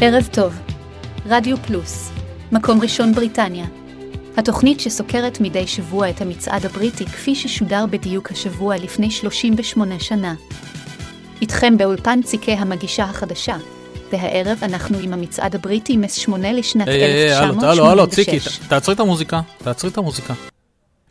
ערב 0.00 0.28
טוב, 0.32 0.54
רדיו 1.26 1.56
פלוס, 1.56 2.10
מקום 2.52 2.80
ראשון 2.80 3.12
בריטניה. 3.12 3.66
התוכנית 4.36 4.80
שסוקרת 4.80 5.40
מדי 5.40 5.66
שבוע 5.66 6.10
את 6.10 6.20
המצעד 6.20 6.66
הבריטי 6.66 7.06
כפי 7.06 7.34
ששודר 7.34 7.84
בדיוק 7.90 8.30
השבוע 8.30 8.76
לפני 8.76 9.10
38 9.10 10.00
שנה. 10.00 10.34
איתכם 11.40 11.76
באולפן 11.76 12.22
ציקי 12.22 12.52
המגישה 12.52 13.04
החדשה, 13.04 13.56
והערב 14.12 14.58
אנחנו 14.62 14.98
עם 14.98 15.12
המצעד 15.12 15.54
הבריטי 15.54 15.96
מס 15.96 16.14
שמונה 16.14 16.52
לשנת 16.52 16.88
היי, 16.88 17.02
היי, 17.02 17.34
הלו, 17.34 17.60
הלו, 17.62 17.86
הלו, 17.86 18.06
ציקי, 18.06 18.30
1986. 18.30 18.68
תעצרי 18.68 18.94
את 18.94 19.00
המוזיקה, 19.00 19.40
תעצרי 19.58 19.90
את 19.90 19.98
המוזיקה. 19.98 20.34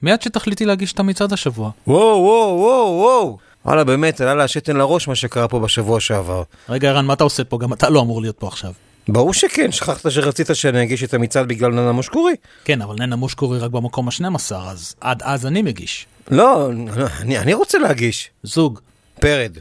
מיד 0.02 0.22
שתחליטי 0.22 0.66
להגיש 0.66 0.94
את 0.94 1.00
המצעד 1.00 1.34
השבוע. 1.34 1.72
וואו, 1.88 2.00
וואו, 2.00 2.58
וואו, 2.60 3.00
וואו. 3.00 3.38
וואלה, 3.66 3.84
באמת, 3.84 4.22
עלה 4.22 4.36
לה 4.36 4.44
השתן 4.44 4.78
לראש 4.78 5.08
מה 5.08 5.16
שקרה 5.16 5.48
פה 5.48 5.60
בשבוע 5.60 6.00
שעבר. 6.00 6.44
רגע, 6.70 6.90
ערן, 6.90 7.06
מה 7.06 7.14
אתה 7.14 7.24
עושה 7.24 7.44
פה? 7.44 7.58
גם 7.60 7.74
אתה 7.74 7.90
לא 7.90 8.02
אמור 8.02 8.22
להיות 8.22 8.38
פה 8.40 8.48
עכשיו. 8.48 8.74
ברור 9.08 9.34
שכן, 9.34 9.72
שכחת 9.72 10.12
שרצית 10.12 10.48
שאני 10.54 10.84
אגיש 10.84 11.04
את 11.04 11.14
המצעד 11.14 11.48
בגלל 11.48 11.72
ננה 11.72 11.92
מושקורי? 11.92 12.34
כן, 12.66 12.82
אבל 12.82 12.96
ננה 13.00 13.16
מושקורי 13.16 13.60
רק 13.60 13.72
במקום 13.72 14.08
ה-12, 14.08 14.56
אז 14.56 14.96
עד 15.02 15.24
אז 15.24 15.46
אני 15.46 15.62
מגיש. 15.62 16.06
לא, 16.32 16.70
לא, 16.74 17.06
אני, 17.20 17.40
אני 17.40 17.54
רוצה 17.54 17.78
להגיש. 17.78 18.30
זוג. 18.44 18.80
פרד. 19.20 19.58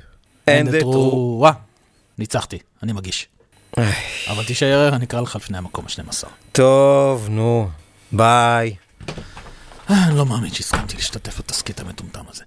True. 0.50 0.86
וואה, 0.86 1.52
ניצחתי, 2.18 2.58
אני 2.82 2.92
מגיש. 2.92 3.28
אבל 4.28 4.44
תישאר, 4.46 4.88
אני 4.88 5.04
אקרא 5.04 5.20
לך 5.20 5.36
לפני 5.36 5.58
המקום 5.58 5.84
ה-12. 5.84 6.26
טוב, 6.52 7.28
נו, 7.30 7.68
ביי. 8.12 8.74
אה, 9.90 10.06
אני 10.06 10.16
לא 10.16 10.26
מאמין 10.26 10.50
שהסכמתי 10.50 10.96
להשתתף 10.96 11.38
בתסכית 11.38 11.80
המטומטם 11.80 12.22
הזה. 12.28 12.44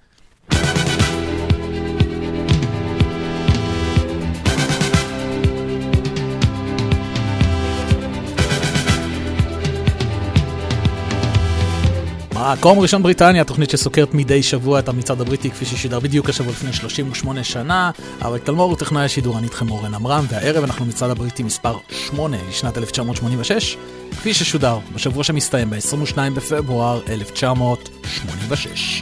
מקום 12.35 12.79
ראשון 12.79 13.03
בריטניה, 13.03 13.43
תוכנית 13.43 13.69
שסוקרת 13.69 14.13
מדי 14.13 14.43
שבוע 14.43 14.79
את 14.79 14.89
המצעד 14.89 15.21
הבריטי 15.21 15.51
כפי 15.51 15.65
ששידר 15.65 15.99
בדיוק 15.99 16.29
השבוע 16.29 16.51
לפני 16.51 16.73
38 16.73 17.43
שנה. 17.43 17.91
אריק 18.21 18.43
תלמור 18.43 18.69
הוא 18.69 18.77
טכנאי 18.77 19.05
השידור, 19.05 19.37
אני 19.37 19.45
איתכם 19.47 19.69
אורן 19.69 19.93
עמרם, 19.93 20.25
והערב 20.29 20.63
אנחנו 20.63 20.85
מצעד 20.85 21.09
הבריטי 21.09 21.43
מספר 21.43 21.77
8 21.89 22.37
לשנת 22.49 22.77
1986, 22.77 23.77
כפי 24.11 24.33
ששודר 24.33 24.77
בשבוע 24.95 25.23
שמסתיים 25.23 25.69
ב-22 25.69 26.17
בפברואר 26.35 27.01
1986. 27.09 29.01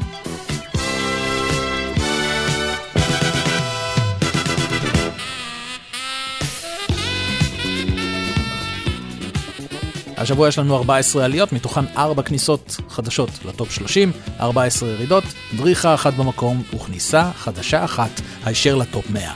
השבוע 10.24 10.48
יש 10.48 10.60
לנו 10.60 10.76
14 10.76 11.26
עליות, 11.26 11.54
מתוכן 11.54 11.86
4 11.98 12.24
כניסות 12.24 12.78
חדשות 12.90 13.30
לטופ 13.46 13.72
30, 13.72 14.12
14 14.40 14.90
ירידות, 14.90 15.24
דריכה 15.58 15.94
אחת 15.94 16.14
במקום 16.14 16.64
וכניסה 16.76 17.32
חדשה 17.36 17.86
אחת 17.86 18.22
הישר 18.46 18.76
לטופ 18.76 19.10
100. 19.10 19.32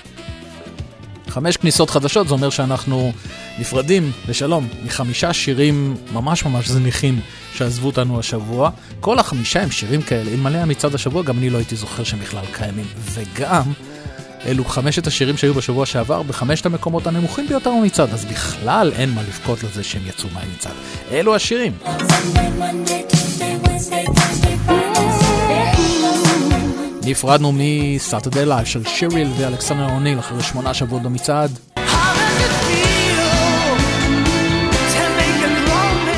חמש 1.28 1.58
כניסות 1.58 1.90
חדשות, 1.90 2.28
זה 2.28 2.34
אומר 2.34 2.50
שאנחנו 2.50 3.12
נפרדים 3.60 4.12
לשלום 4.28 4.68
מחמישה 4.86 5.34
שירים 5.34 5.96
ממש 6.14 6.46
ממש 6.46 6.68
זניחים 6.68 7.20
שעזבו 7.54 7.88
אותנו 7.88 8.20
השבוע. 8.20 8.70
כל 9.00 9.20
החמישה 9.20 9.62
הם 9.64 9.72
שירים 9.72 10.02
כאלה, 10.02 10.32
אלמלא 10.32 10.58
המצעד 10.58 10.96
השבוע 10.96 11.24
גם 11.24 11.38
אני 11.38 11.50
לא 11.50 11.58
הייתי 11.58 11.76
זוכר 11.76 12.04
שהם 12.04 12.20
בכלל 12.20 12.46
קיימים. 12.52 12.86
וגם, 12.98 13.64
אלו 14.46 14.66
חמשת 14.66 15.08
השירים 15.08 15.38
שהיו 15.38 15.54
בשבוע 15.54 15.86
שעבר 15.86 16.24
בחמשת 16.24 16.66
המקומות 16.66 17.08
הנמוכים 17.08 17.48
ביותר 17.48 17.72
במצעד, 17.72 18.14
אז 18.14 18.26
בכלל 18.26 18.92
אין 18.96 19.10
מה 19.10 19.22
לבכות 19.22 19.64
לזה 19.64 19.84
שהם 19.84 20.02
יצאו 20.08 20.30
מהמצעד. 20.34 20.74
אלו 21.12 21.36
השירים. 21.36 21.74
נפרדנו 27.04 27.52
מ 27.56 27.66
Saturday 27.66 28.46
Love 28.46 28.66
של 28.66 28.84
שיריל 28.86 29.28
ואלכסנדר 29.38 29.90
אוניל 29.90 30.20
אחרי 30.20 30.44
שמונה 30.44 30.74
שבועות 30.74 31.04
במצעד. 31.04 31.60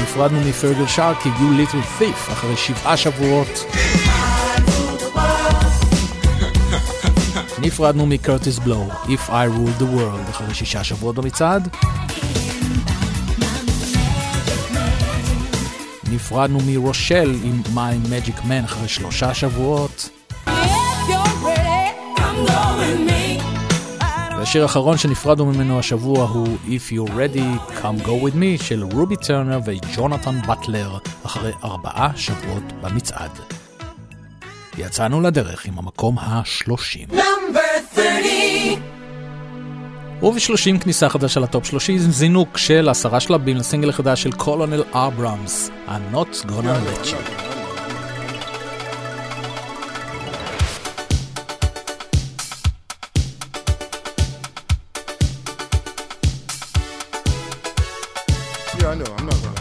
נפרדנו 0.01 0.41
מפרגל 0.49 0.87
שרקי, 0.87 1.29
You 1.29 1.71
Little 1.71 2.01
Thief, 2.01 2.31
אחרי 2.31 2.57
שבעה 2.57 2.97
שבועות. 2.97 3.65
נפרדנו 7.69 8.05
מקרטיס 8.05 8.59
בלו, 8.59 8.87
If 9.05 9.29
I 9.29 9.31
Rule 9.31 9.81
the 9.81 9.83
World, 9.83 10.29
אחרי 10.29 10.53
שישה 10.53 10.83
שבועות 10.83 11.15
במצעד. 11.15 11.75
נפרדנו 16.11 16.59
מרושל 16.65 17.35
עם 17.43 17.61
My 17.65 18.09
Magic 18.09 18.39
Man 18.41 18.65
אחרי 18.65 18.87
שלושה 18.87 19.33
שבועות. 19.33 20.09
והשיר 24.37 24.61
האחרון 24.61 24.97
שנפרדנו 24.97 25.45
ממנו 25.45 25.79
השבוע 25.79 26.27
הוא 26.27 26.57
If 26.65 26.91
You're 26.91 27.11
Ready, 27.11 27.77
Come 27.81 28.05
Go 28.05 28.07
With 28.07 28.35
Me 28.35 28.63
של 28.63 28.83
רובי 28.83 29.15
טרנר 29.15 29.59
וג'ונתן 29.65 30.41
באטלר 30.47 30.97
אחרי 31.25 31.51
ארבעה 31.63 32.09
שבועות 32.15 32.63
במצעד. 32.81 33.31
יצאנו 34.77 35.21
לדרך 35.21 35.65
עם 35.65 35.79
המקום 35.79 36.17
ה-30. 38.59 40.25
וב-30 40.25 40.79
כניסה 40.83 41.09
חדשה 41.09 41.39
לטופ 41.39 41.65
30 41.65 41.97
זינוק 41.97 42.57
של 42.57 42.89
עשרה 42.89 43.19
שלבים 43.19 43.57
לסינגל 43.57 43.89
החדש 43.89 44.23
של 44.23 44.31
קולונל 44.31 44.83
אברהמס, 44.91 45.69
I'm 45.87 46.15
Not 46.15 46.45
Gonna 46.45 46.51
Let 46.51 47.07
You. 47.07 47.17
Yeah, 58.79 58.91
I 58.91 58.95
know. 58.95 59.11
I'm 59.17 59.25
not 59.25 59.39
gonna. 59.43 59.58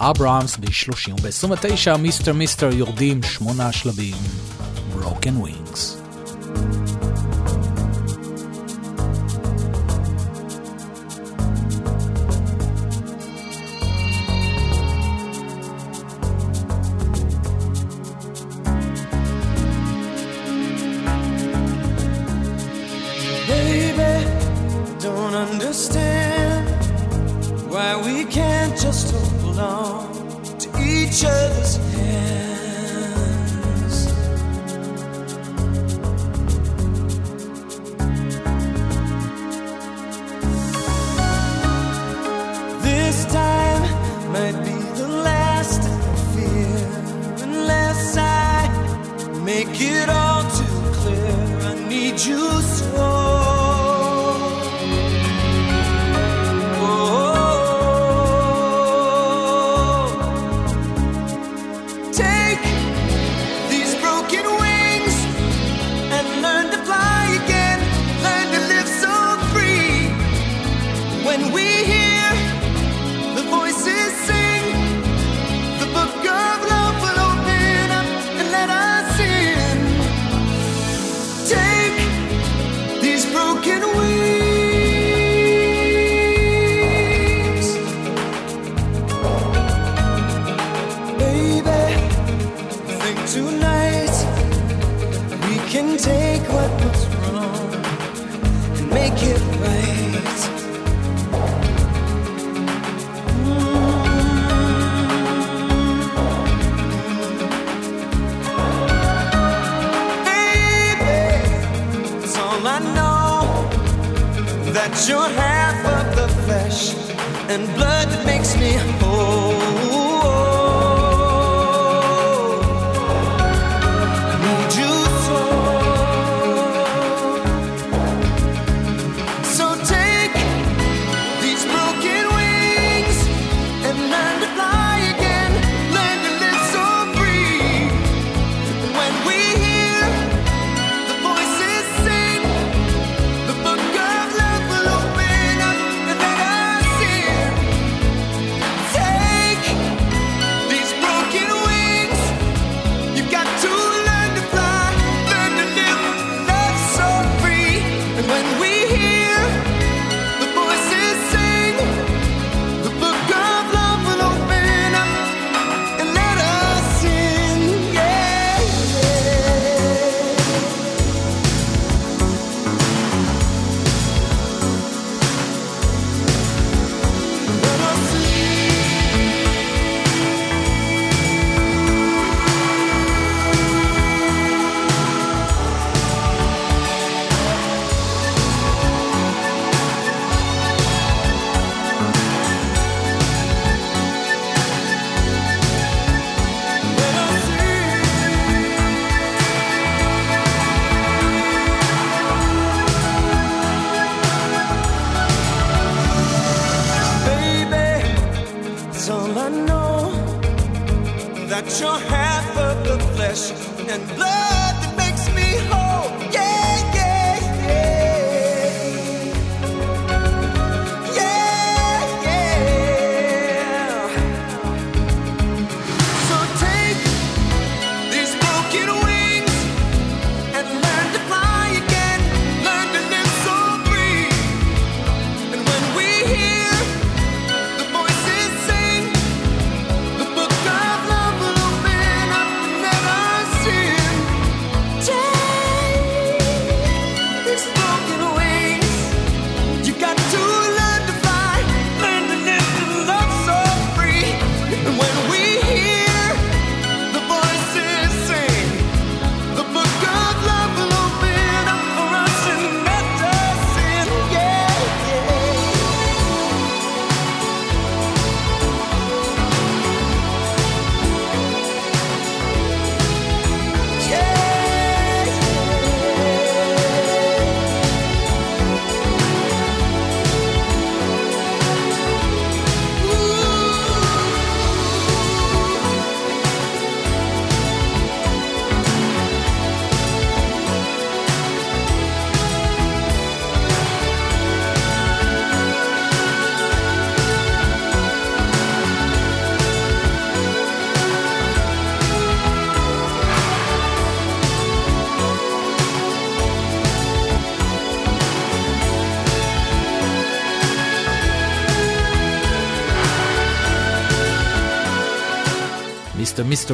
אברהמס 0.00 0.56
ב-30 0.56 1.12
וב-29 1.22 1.96
מיסטר 1.96 2.32
מיסטר 2.32 2.72
יורדים 2.72 3.22
שמונה 3.22 3.72
שלבים, 3.72 4.14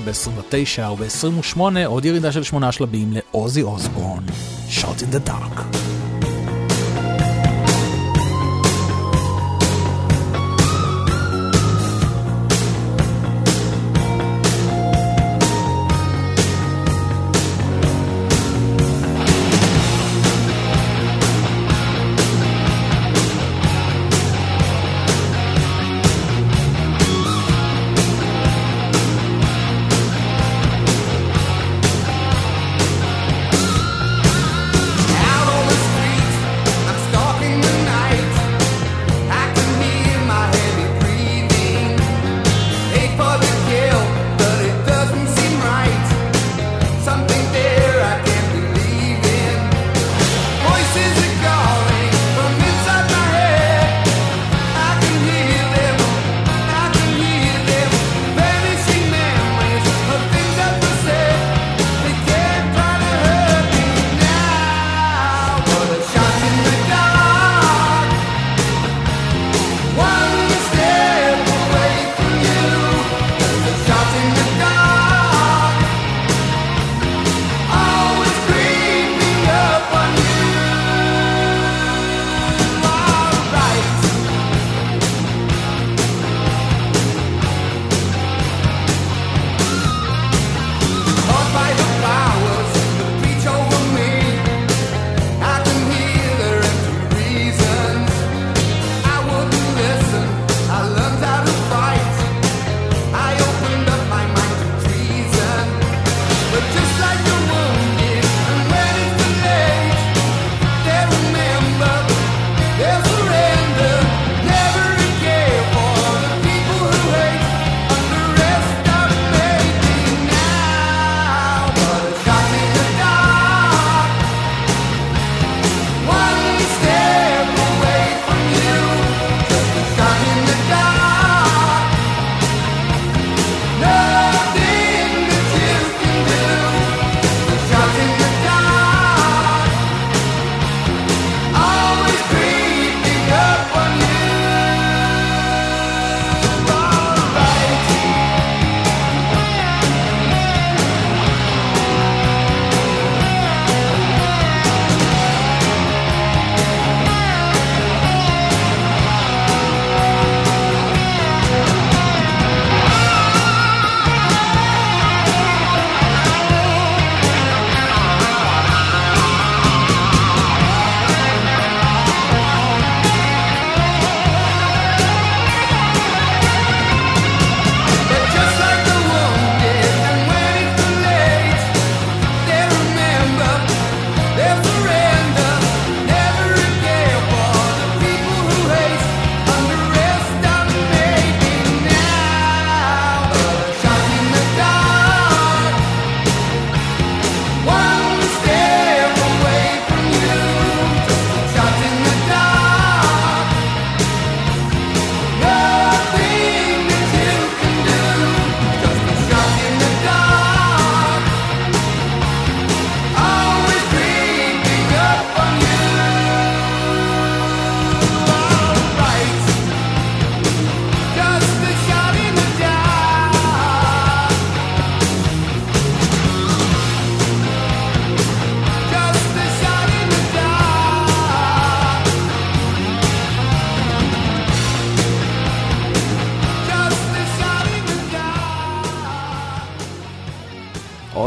מיסטר 0.01 0.31
מיסטר 0.31 0.85
ב-29 0.95 1.03
וב-28 1.03 1.61
עוד 1.87 2.05
ירידה 2.05 2.33
של 2.33 2.43
שמונה 2.43 2.73
שלבים 2.73 3.13
לעוזי 3.13 3.63
אוסבורן, 3.63 4.25
Shot 4.71 5.01
in 5.01 5.15
the 5.15 5.29
Dark. 5.29 5.77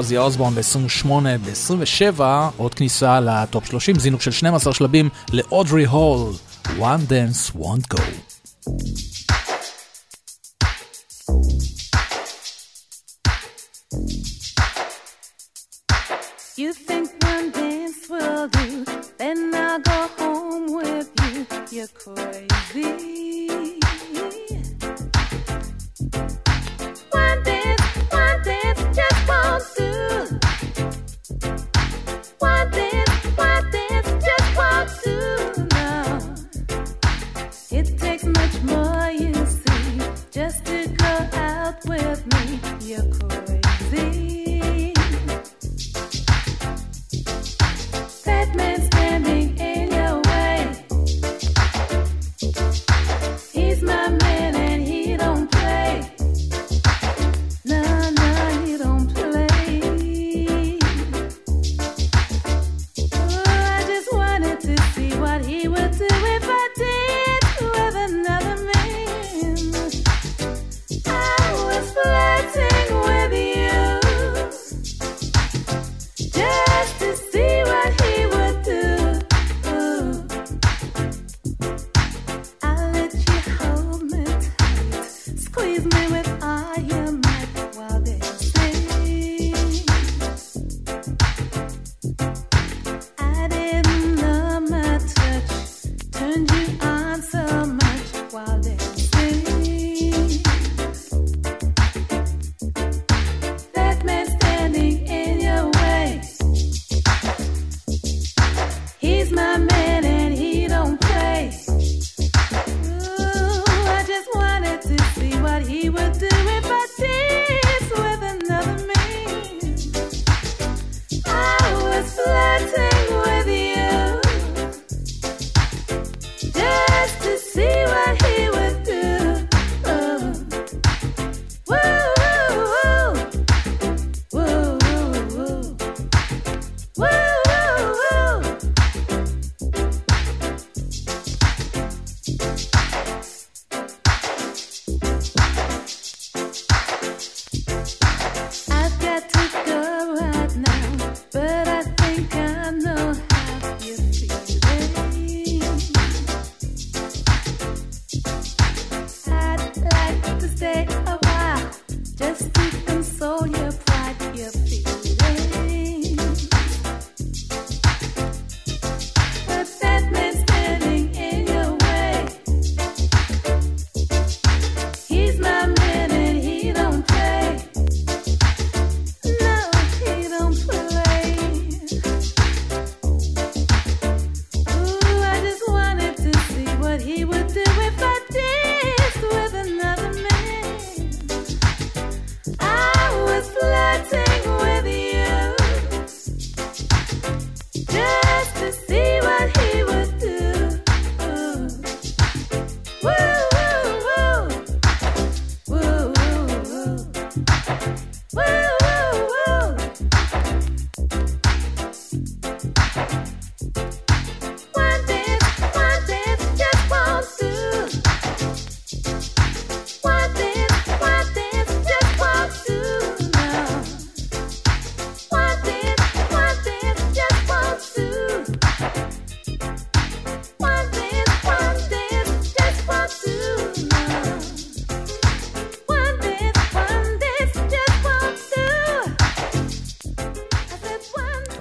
עוזי 0.10 0.18
אוסבורן 0.18 0.54
ב-28, 0.56 1.08
ב-27 1.10 2.22
עוד 2.58 2.74
כניסה 2.74 3.20
לטופ 3.20 3.66
30, 3.66 4.00
זינוק 4.00 4.22
של 4.22 4.32
12 4.32 4.74
שלבים 4.74 5.10
לאודרי 5.34 5.86
הול, 5.86 6.34
One 6.66 7.10
Dance 7.10 7.56
Won't 7.56 7.96
Go. 7.96 8.29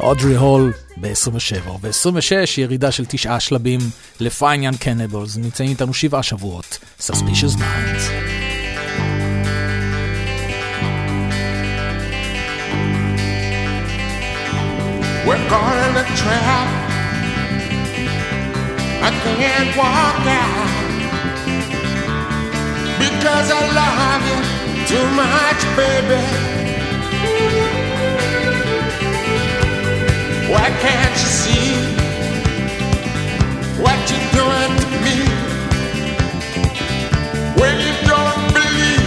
אודרי 0.09 0.37
הול 0.37 0.73
ב-27, 0.97 1.71
וב-26 1.71 2.61
ירידה 2.61 2.93
של 2.93 3.05
תשעה 3.09 3.41
שלבים 3.41 3.81
לפייניאן 4.21 4.77
קנבלס, 4.77 5.37
נמצאים 5.37 5.71
איתנו 5.71 5.95
שבעה 5.95 6.23
שבועות, 6.23 6.79
Suspicious 7.01 7.57
Minds. 7.57 8.05
We're 15.27 15.45
caught 15.51 15.79
in 15.87 15.95
a 16.05 16.07
trap. 16.21 16.69
I 19.09 19.11
can't 19.25 19.71
walk 19.83 20.25
out 20.43 20.69
because 23.05 23.49
I 23.59 23.63
love 23.81 24.23
you 24.31 24.41
too 24.91 25.07
much, 25.23 25.61
baby. 25.77 26.58
Why 30.51 30.71
can't 30.81 31.15
you 31.23 31.29
see 31.43 31.75
what 33.83 33.99
you're 34.11 34.31
doing 34.41 34.73
to 34.83 34.89
me? 35.05 35.17
When 37.61 37.75
you 37.85 37.93
don't 38.09 38.55
believe 38.55 38.98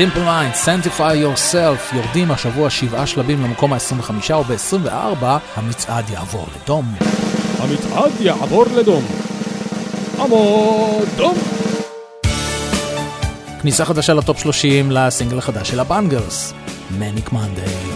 Simple 0.00 0.24
Mind, 0.24 0.54
Sanctify 0.66 1.14
Yourself, 1.14 1.96
יורדים 1.96 2.30
השבוע 2.30 2.70
שבעה 2.70 3.06
שלבים 3.06 3.42
למקום 3.42 3.72
ה-25 3.72 4.34
וב-24 4.34 5.24
המצעד 5.56 6.10
יעבור 6.10 6.46
לדום. 6.56 6.94
המצעד 7.58 8.10
יעבור 8.20 8.64
לדום. 8.76 9.04
עמוד 10.18 11.08
דום. 11.16 11.34
כניסה 13.62 13.84
חדשה 13.84 14.14
לטופ 14.14 14.38
30 14.38 14.90
לסינגל 14.90 15.38
החדש 15.38 15.70
של 15.70 15.80
הבנגרס, 15.80 16.52
מניק 16.98 17.32
מנדי. 17.32 17.89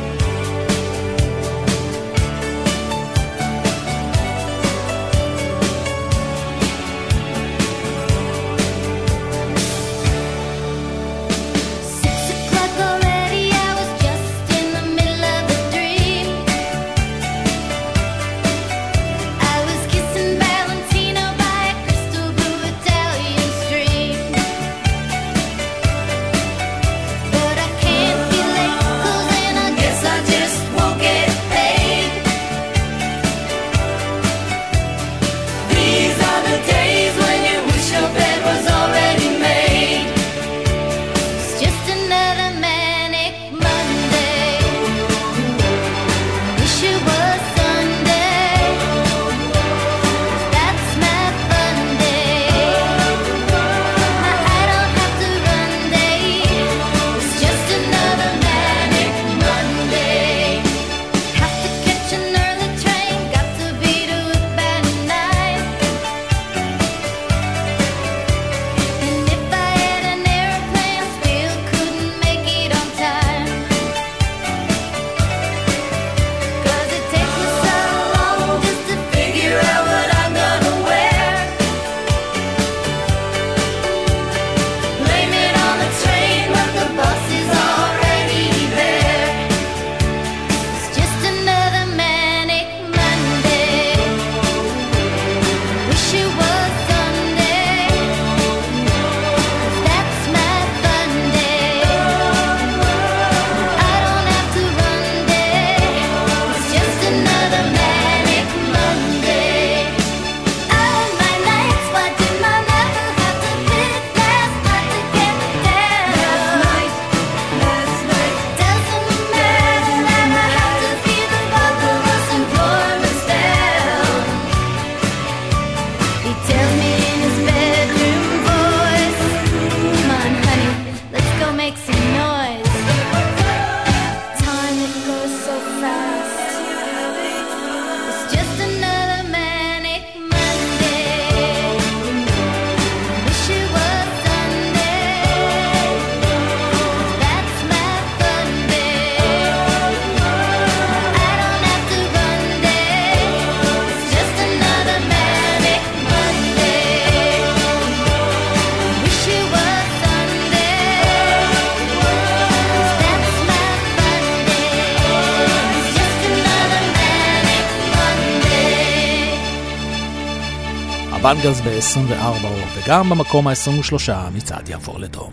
בנגלס 171.35 171.61
ב-24 171.61 172.47
וגם 172.75 173.11
במקום 173.11 173.49
ה-23 173.49 174.13
המצעד 174.13 174.69
יעבור 174.69 174.99
לדום. 174.99 175.33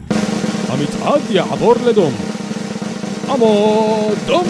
המצעד 0.67 1.21
יעבור 1.29 1.73
לדום. 1.85 2.13
עמוד 3.29 4.17
דום! 4.25 4.47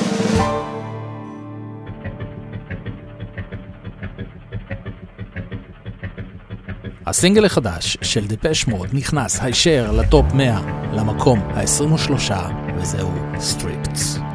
הסינגל 7.05 7.45
החדש 7.45 7.97
של 8.01 8.27
דפש 8.27 8.67
מוד 8.67 8.89
נכנס 8.93 9.39
הישר 9.41 9.91
ל 9.91 10.00
top 10.00 10.25
100 10.33 10.59
למקום 10.93 11.39
ה-23 11.39 12.31
וזהו 12.77 13.11
Stripped. 13.39 14.30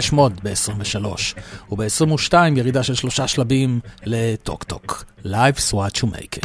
600 0.00 0.32
ב-23, 0.42 1.06
וב-22 1.72 2.34
ירידה 2.56 2.82
של 2.82 2.94
שלושה 2.94 3.28
שלבים 3.28 3.80
לטוק 4.04 4.64
טוק. 4.64 5.04
Life's 5.24 5.72
what 5.72 6.02
you 6.02 6.06
make 6.06 6.39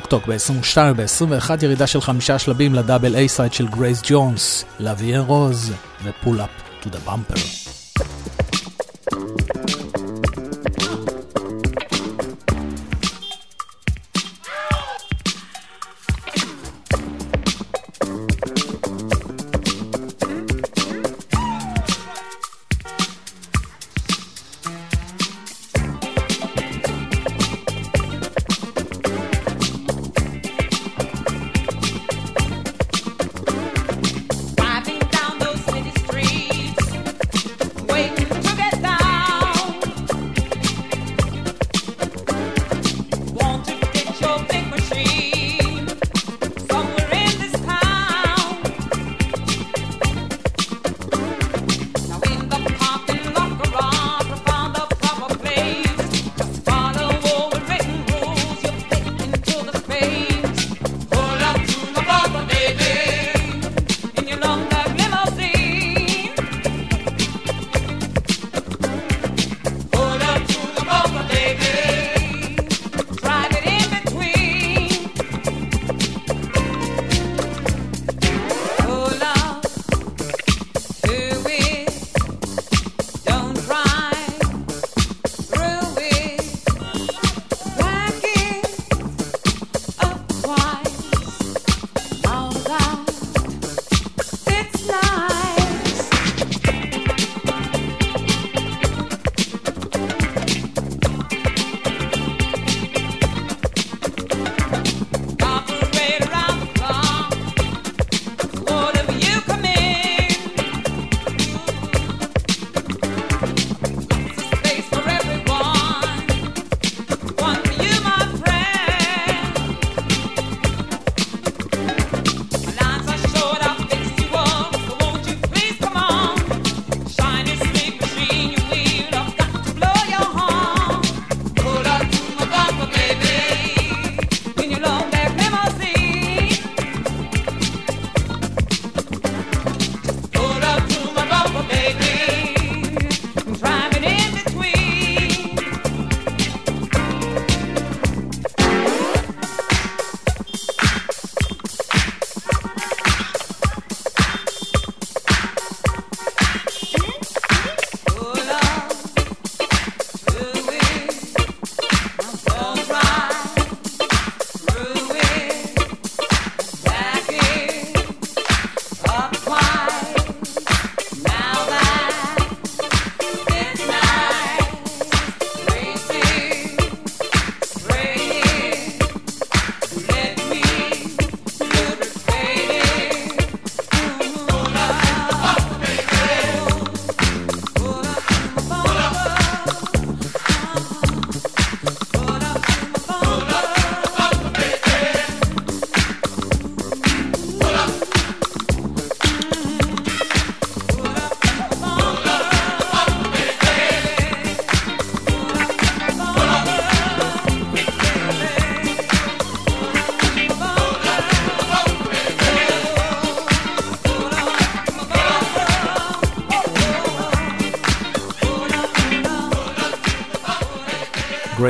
טוק 0.00 0.24
טוק 0.24 0.26
ב-22 0.26 0.78
וב-21 0.96 1.50
ירידה 1.62 1.86
של 1.86 2.00
חמישה 2.00 2.38
שלבים 2.38 2.74
ל 2.74 3.16
double 3.16 3.28
A-side 3.28 3.52
של 3.52 3.68
גרייס 3.68 4.02
ג'ונס, 4.04 4.64
לאביאן 4.80 5.20
רוז 5.20 5.72
ופול-אפ 6.04 6.50
טו 6.80 6.90
דה 6.90 6.98
במפר. 6.98 7.59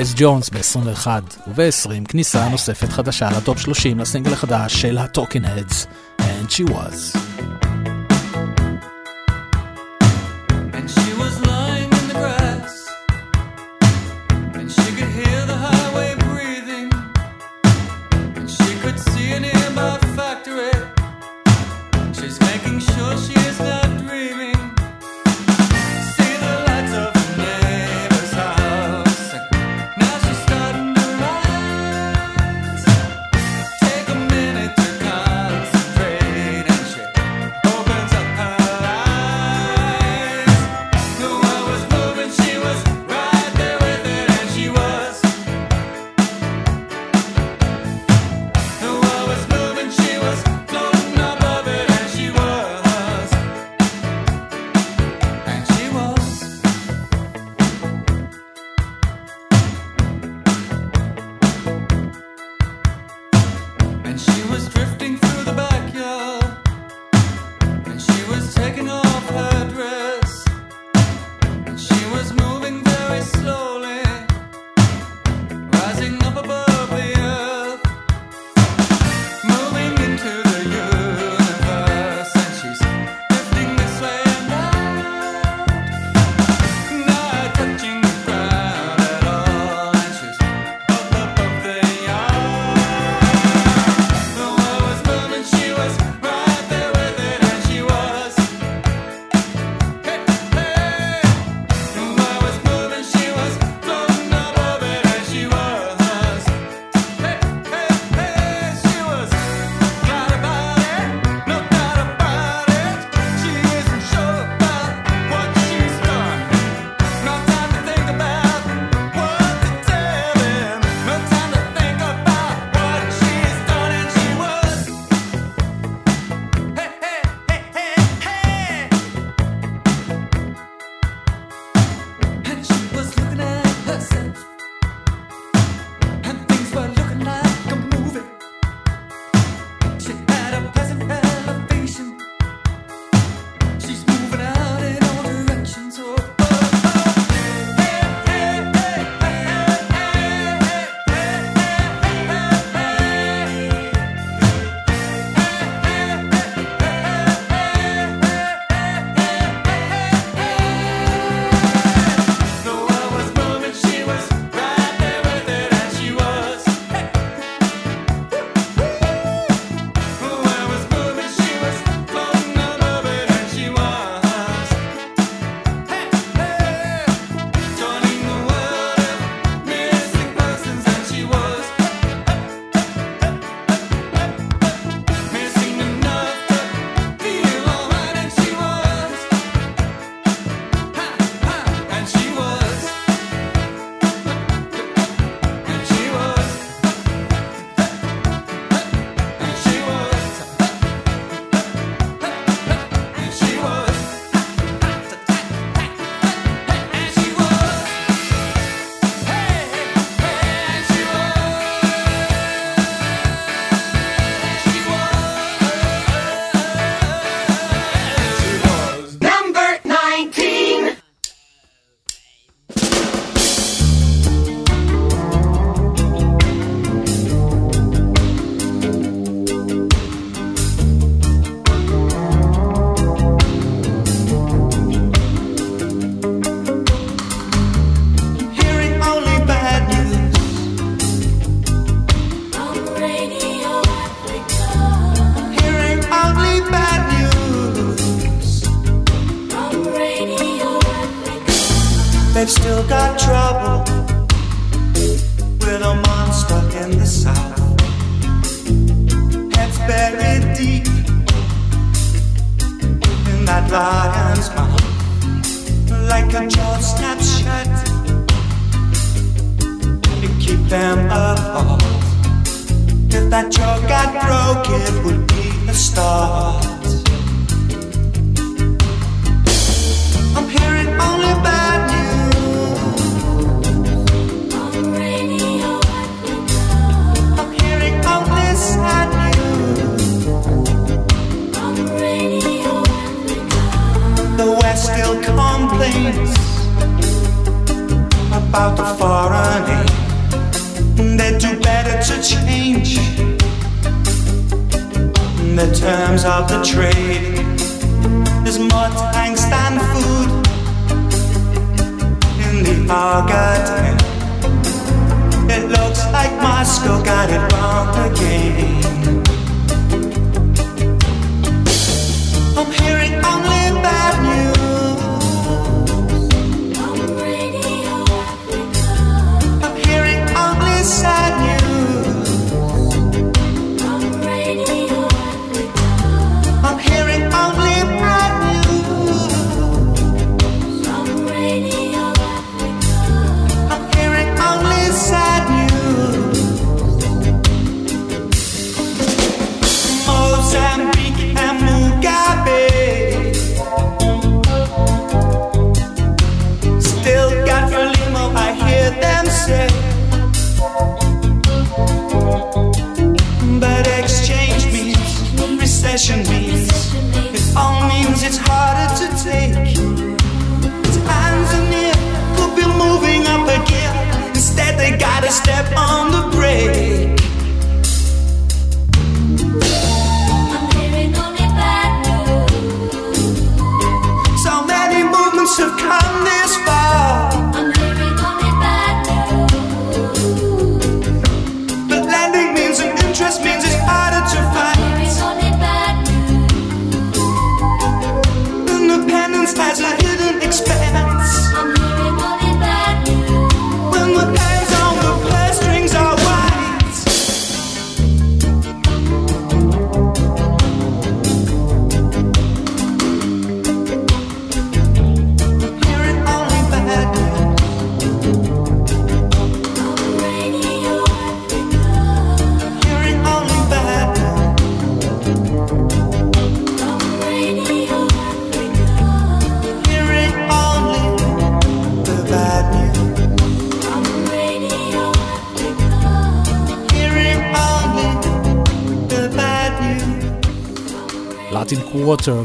גרייס 0.01 0.15
ג'ונס 0.17 0.51
ב-21 0.51 1.07
וב-20 1.55 2.09
כניסה 2.09 2.49
נוספת 2.49 2.89
חדשה 2.89 3.31
ל 3.31 3.38
top 3.38 3.59
30 3.59 3.99
לסינגל 3.99 4.33
החדש 4.33 4.83
של 4.83 4.99
ה 4.99 5.05
Talking 5.05 5.47
Heads, 5.47 5.87
And 6.19 6.51
She 6.51 6.71
Was. 6.71 7.30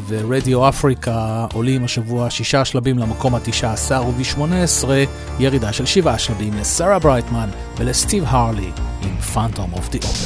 ורדיו 0.08 0.70
אפריקה 0.70 1.45
עולים 1.53 1.84
השבוע 1.84 2.30
שישה 2.30 2.66
שלבים 2.66 2.99
למקום 2.99 3.36
ה-19 3.36 3.93
וב-18 4.01 4.88
ירידה 5.39 5.74
של 5.74 5.86
שבעה 5.86 6.20
שלבים 6.20 6.53
לסרה 6.53 6.99
ברייטמן 6.99 7.49
ולסטיב 7.78 8.24
הרלי 8.28 8.72
עם 9.01 9.18
Phantom 9.18 9.74
of 9.74 9.89
the 9.89 9.99
Opera. 9.99 10.24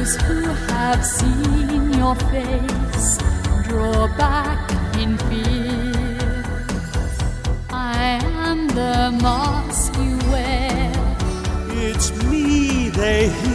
Those 0.00 0.16
who 0.16 0.44
have 0.72 1.04
seen 1.04 1.92
your 1.92 2.14
face 2.32 3.18
draw 3.68 4.08
back 4.16 4.70
in 4.96 5.18
fear. 5.28 6.42
I 7.68 8.18
am 8.22 8.68
the 8.68 9.14
mask 9.20 9.94
you 9.98 10.16
wear. 10.32 10.90
It's 11.84 12.10
me 12.24 12.88
they 12.88 13.28
hear. 13.28 13.49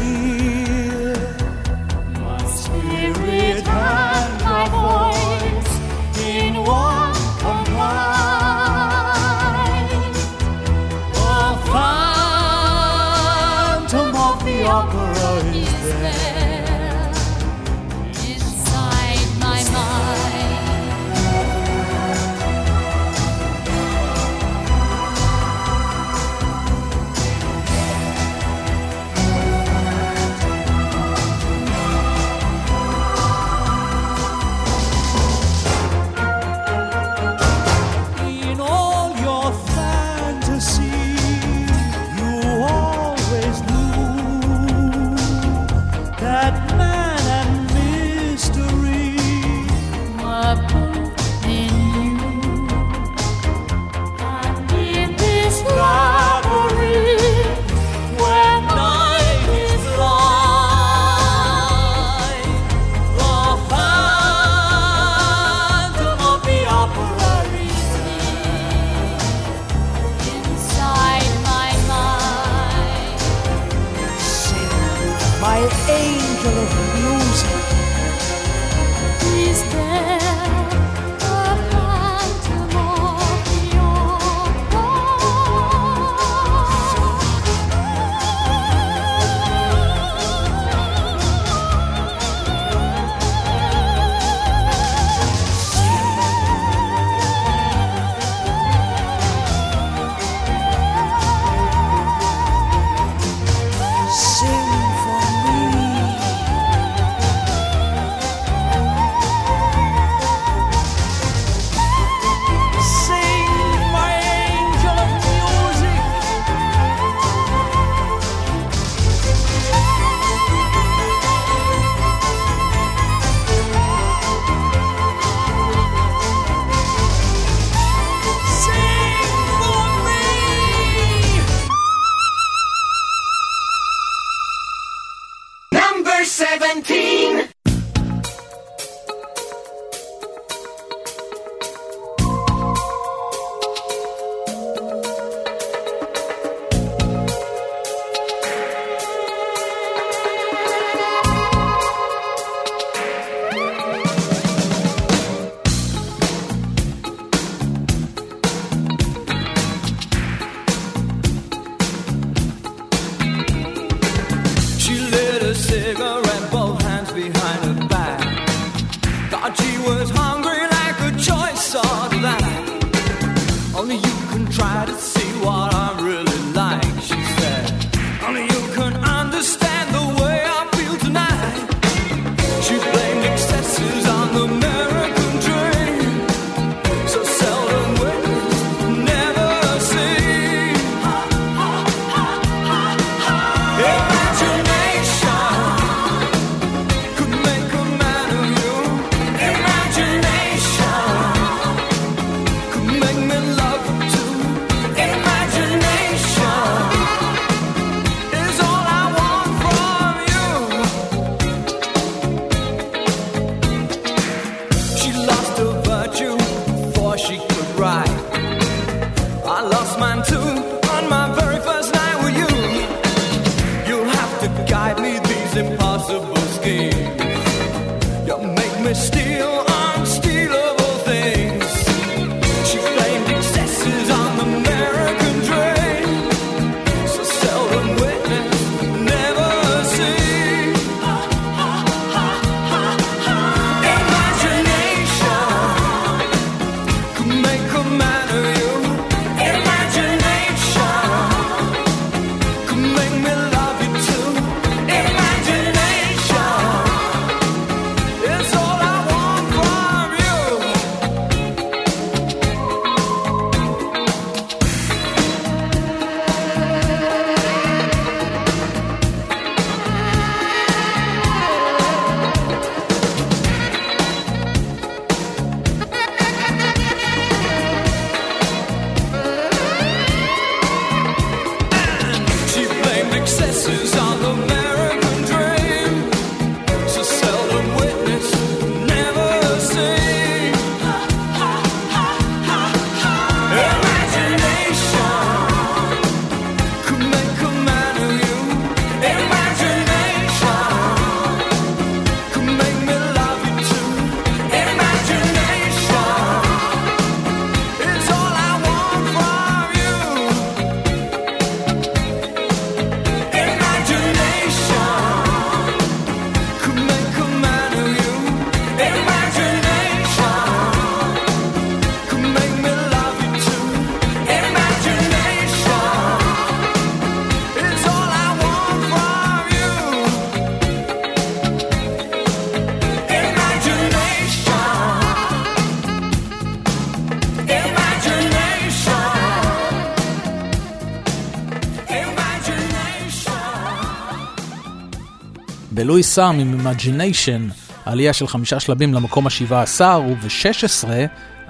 בלואי 345.86 346.04
סאם 346.04 346.40
עם 346.40 346.60
Imagination, 346.60 347.54
עלייה 347.86 348.14
של 348.14 348.28
חמישה 348.28 348.60
שלבים 348.60 348.94
למקום 348.94 349.28
השבעה 349.28 349.62
עשר, 349.62 350.02
וב-16, 350.10 350.88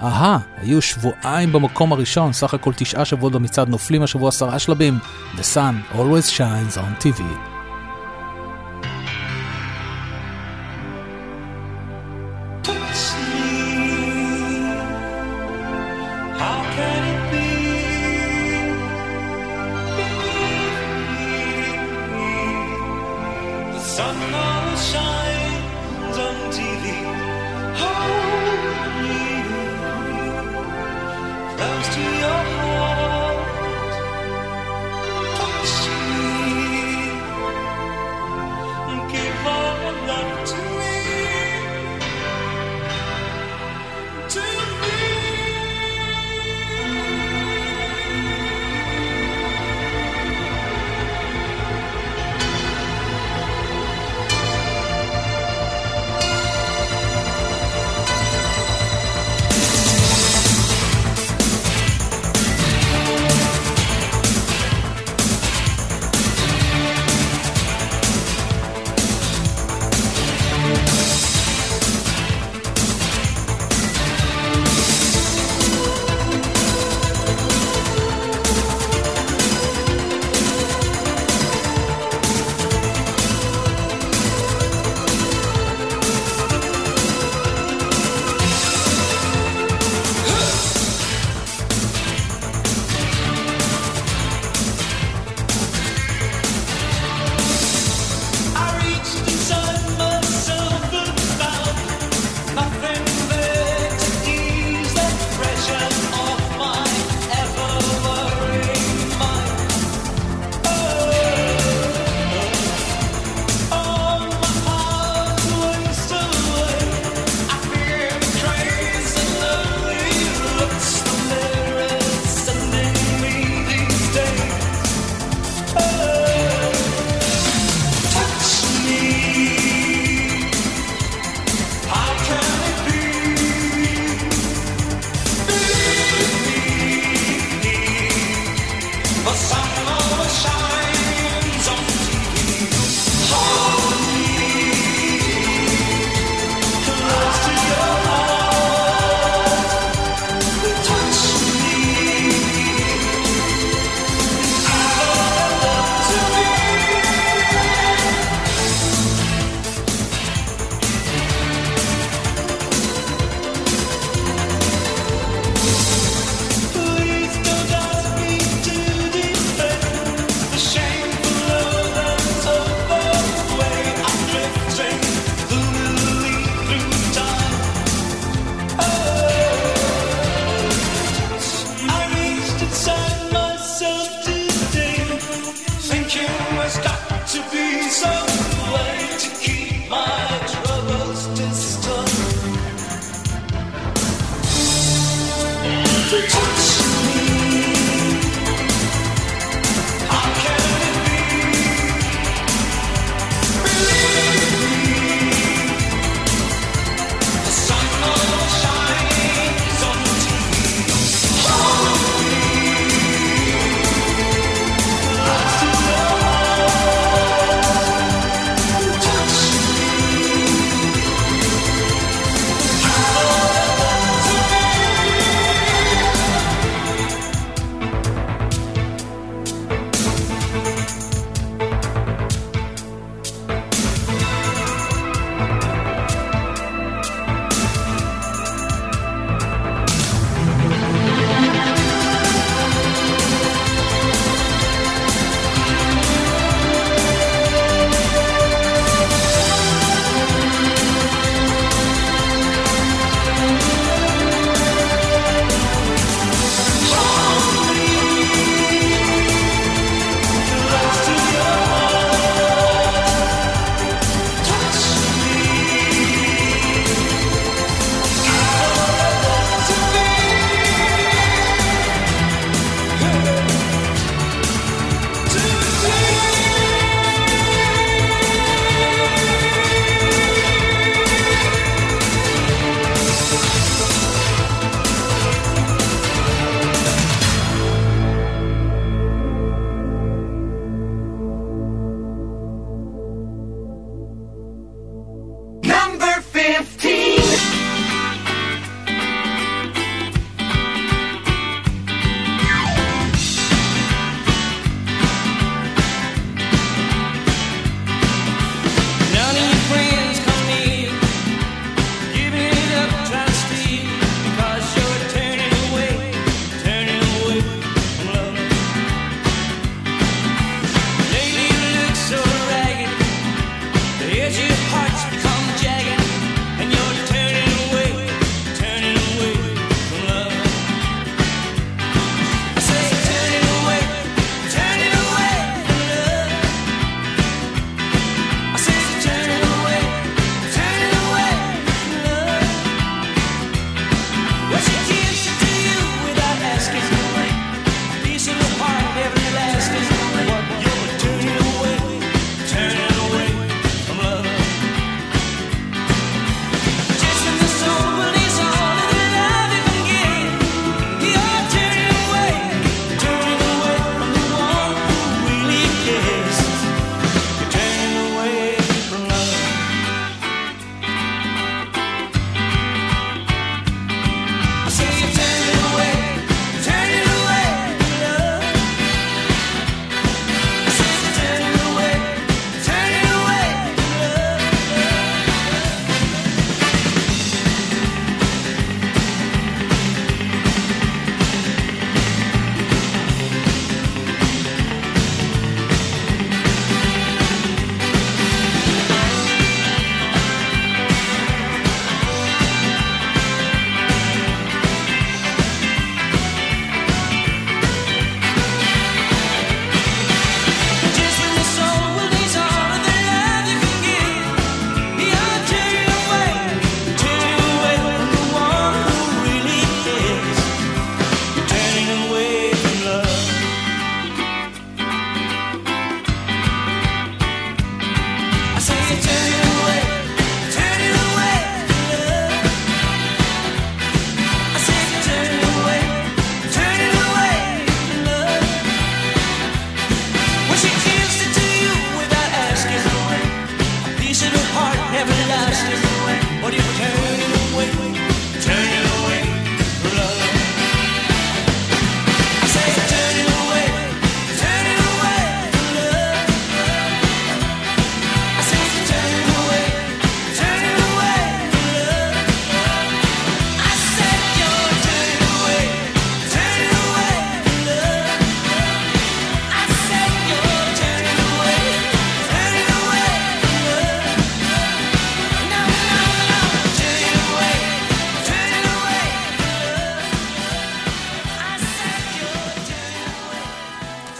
אהה, 0.02 0.38
היו 0.56 0.82
שבועיים 0.82 1.52
במקום 1.52 1.92
הראשון, 1.92 2.32
סך 2.32 2.54
הכל 2.54 2.72
תשעה 2.76 3.04
שבועות 3.04 3.32
במצעד 3.32 3.68
נופלים 3.68 4.02
השבוע 4.02 4.28
עשרה 4.28 4.58
שלבים, 4.58 4.98
The 5.36 5.54
Sun 5.54 5.94
Always 5.96 6.38
Shines 6.38 6.76
on 6.76 7.04
TV. 7.04 7.55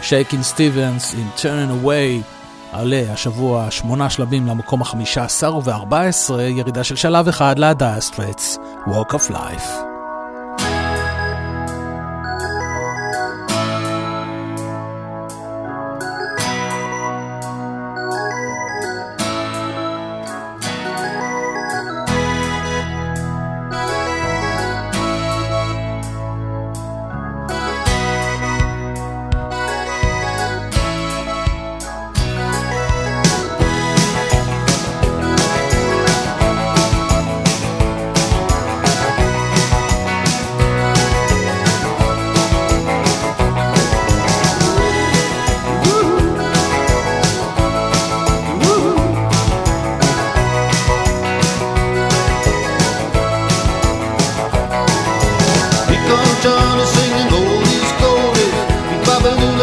שייקין 0.09 0.43
סטיבנס 0.43 1.15
עם 1.15 1.29
Turn 1.37 1.85
Away 1.85 2.23
עלה 2.73 3.13
השבוע 3.13 3.71
שמונה 3.71 4.11
שלבים 4.11 4.47
למקום 4.47 4.83
החמישה 4.83 5.25
עשר 5.25 5.59
וארבע 5.65 6.01
עשרה 6.01 6.43
ירידה 6.43 6.85
של 6.85 6.97
שלב 6.97 7.29
אחד 7.29 7.59
להדיה 7.59 7.97
Walk 8.87 9.13
of 9.15 9.31
Life. 9.31 9.86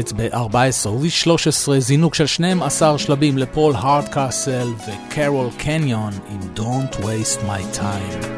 בארץ 0.00 0.12
ב-14 0.12 0.88
וב-13, 0.88 1.78
זינוק 1.78 2.14
של 2.14 2.26
12 2.26 2.98
שלבים 2.98 3.38
לפול 3.38 3.74
הארדקאסל 3.76 4.68
וקרול 4.68 5.48
קניון 5.58 6.12
עם 6.30 6.40
Don't 6.56 6.94
Waste 6.94 7.40
My 7.46 7.78
Time. 7.78 8.29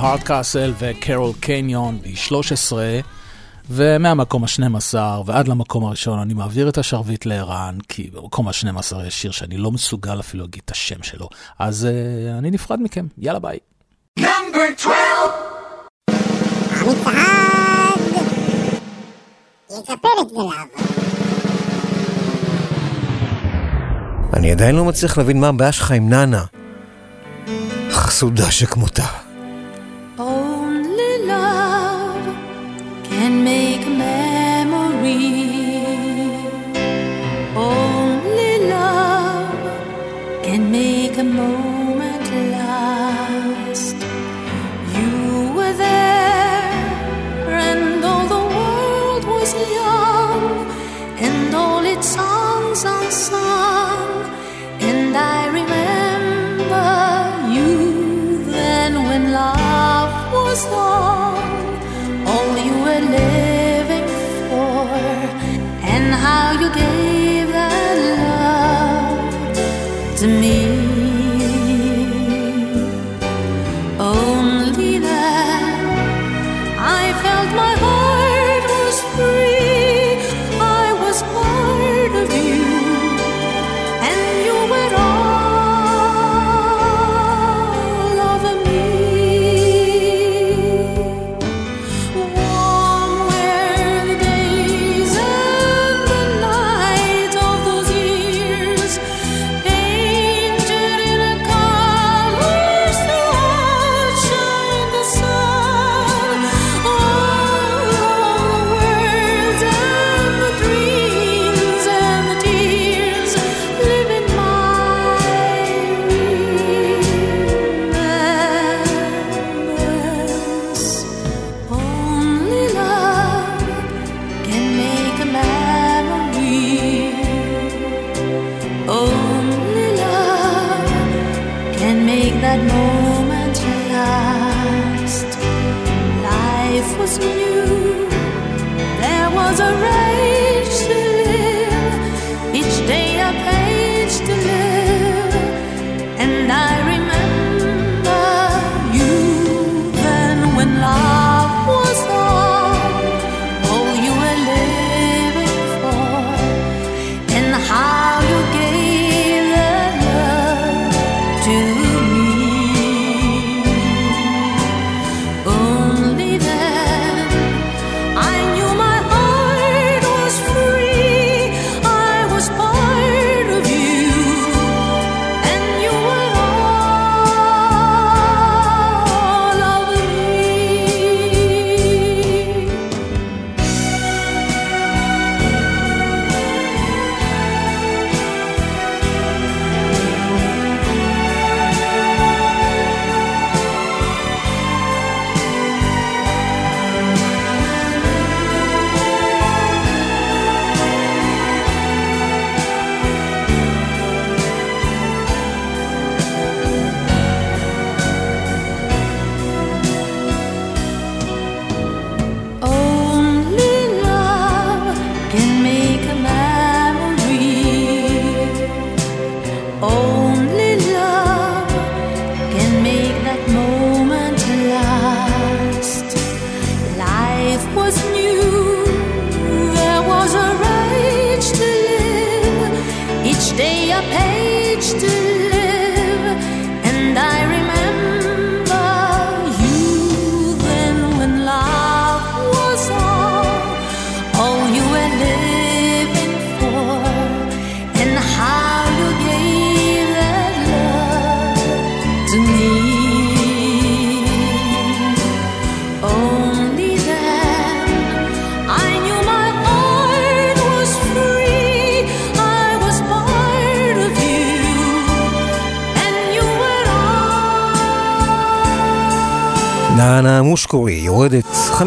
הרדקאסל 0.00 0.72
וקרול 0.78 1.32
קניון 1.40 1.98
ב-13, 2.02 2.72
ומהמקום 3.70 4.44
ה-12 4.44 4.94
ועד 5.26 5.48
למקום 5.48 5.84
הראשון 5.84 6.18
אני 6.18 6.34
מעביר 6.34 6.68
את 6.68 6.78
השרביט 6.78 7.26
לערן, 7.26 7.78
כי 7.88 8.10
במקום 8.12 8.48
ה-12 8.48 8.96
יש 9.06 9.22
שיר 9.22 9.30
שאני 9.30 9.56
לא 9.56 9.70
מסוגל 9.70 10.20
אפילו 10.20 10.44
להגיד 10.44 10.62
את 10.64 10.70
השם 10.70 11.02
שלו, 11.02 11.28
אז 11.58 11.88
uh, 11.88 12.38
אני 12.38 12.50
נפרד 12.50 12.78
מכם, 12.82 13.06
יאללה 13.18 13.38
ביי. 13.38 13.58
Number 14.20 14.78
12! 14.78 15.50
אני 24.34 24.52
עדיין 24.52 24.74
לא 24.74 24.84
מצליח 24.84 25.18
להבין 25.18 25.40
מה 25.40 25.48
הבעיה 25.48 25.72
שלך 25.72 25.90
עם 25.90 26.08
נאנה. 26.08 26.44
חסודה 27.90 28.50
שכמותה. 28.50 29.19
songs 52.02 52.84
unsung, 52.84 54.24
and 54.80 55.16
I 55.16 55.46
remember 55.58 56.88
you 57.54 58.44
then 58.46 58.94
when 59.06 59.32
love 59.32 60.32
was 60.32 60.64
lost. 60.66 61.09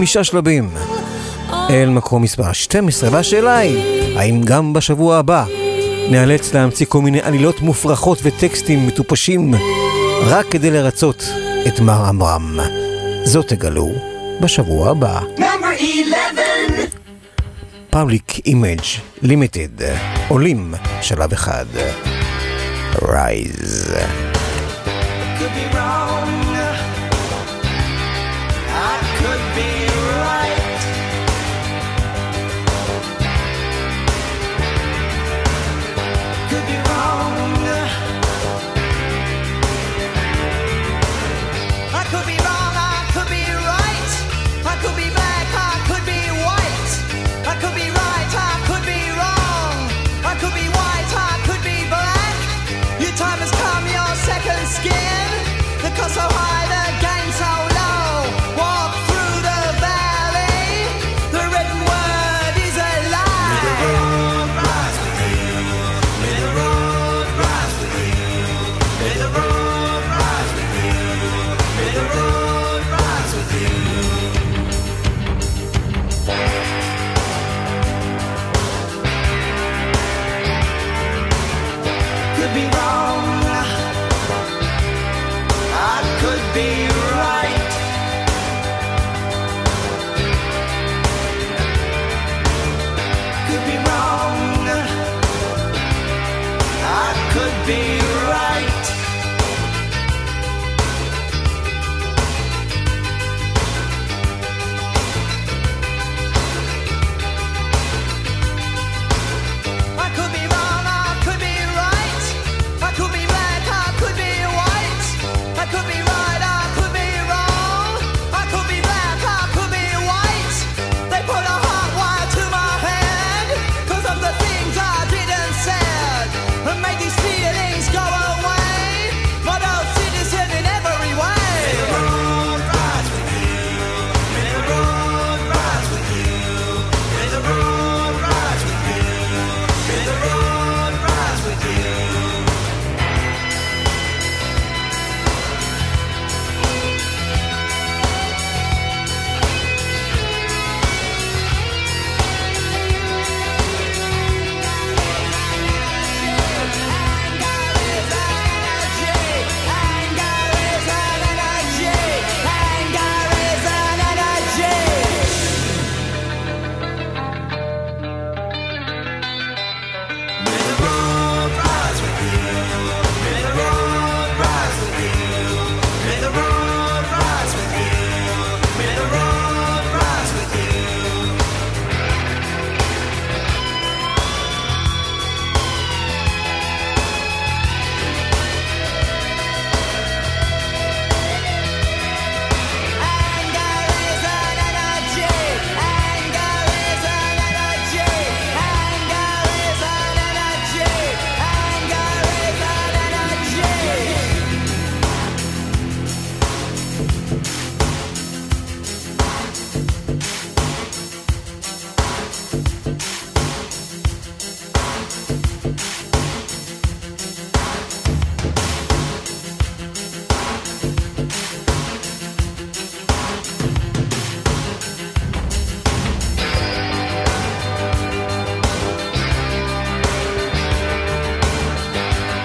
חמישה 0.03 0.23
שלבים 0.23 0.69
אל 1.69 1.89
מקום 1.89 2.21
מספר 2.21 2.53
12, 2.53 3.09
והשאלה 3.11 3.57
היא, 3.57 4.17
האם 4.17 4.41
גם 4.43 4.73
בשבוע 4.73 5.17
הבא 5.17 5.45
ניאלץ 6.09 6.53
להמציא 6.53 6.85
כל 6.85 7.01
מיני 7.01 7.21
עלילות 7.21 7.61
מופרכות 7.61 8.19
וטקסטים 8.23 8.87
מטופשים 8.87 9.53
רק 10.25 10.45
כדי 10.51 10.71
לרצות 10.71 11.29
את 11.67 11.79
מר 11.79 12.05
עמרם? 12.05 12.59
זאת 13.23 13.47
תגלו 13.47 13.91
בשבוע 14.41 14.89
הבא. 14.89 15.19
Public 17.89 18.39
Image 18.45 18.81
Limited 19.21 19.95
עולים 20.27 20.73
שלב 21.01 21.33
אחד. 21.33 21.65
Rise. 23.01 23.93
Could 25.39 25.51
be 25.55 25.75
wrong. 25.75 26.42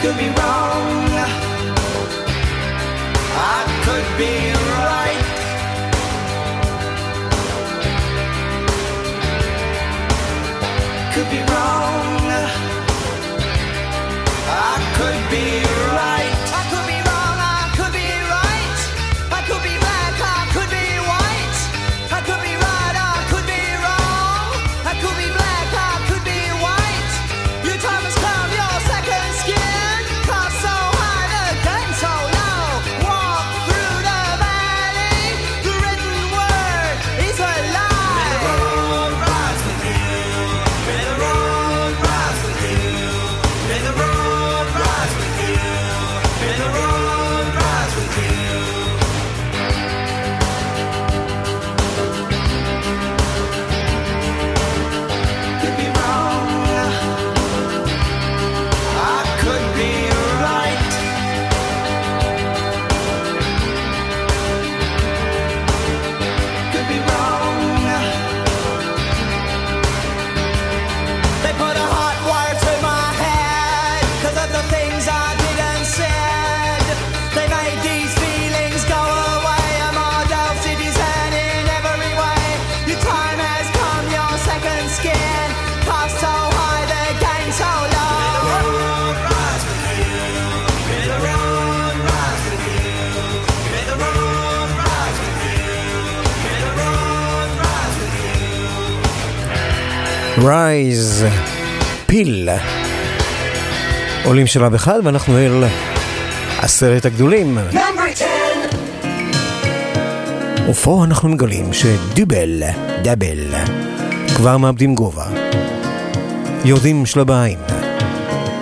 Could 0.01 0.17
be 0.17 0.29
wrong. 0.29 1.09
I 3.35 3.65
could 3.85 4.09
be 4.17 4.58
רייז, 100.49 101.25
פיל. 102.07 102.49
עולים 104.25 104.47
שלב 104.47 104.75
אחד 104.75 105.01
ואנחנו 105.05 105.39
אל 105.39 105.65
עשרת 106.59 107.05
הגדולים. 107.05 107.59
Number 107.73 108.03
10. 108.13 108.25
ופה 110.71 111.05
אנחנו 111.05 111.29
מגלים 111.29 111.73
שדובל, 111.73 112.63
דאבל, 113.03 113.39
כבר 114.37 114.57
מאבדים 114.57 114.95
גובה. 114.95 115.27
יורדים 116.65 117.07
שלביים. 117.07 117.59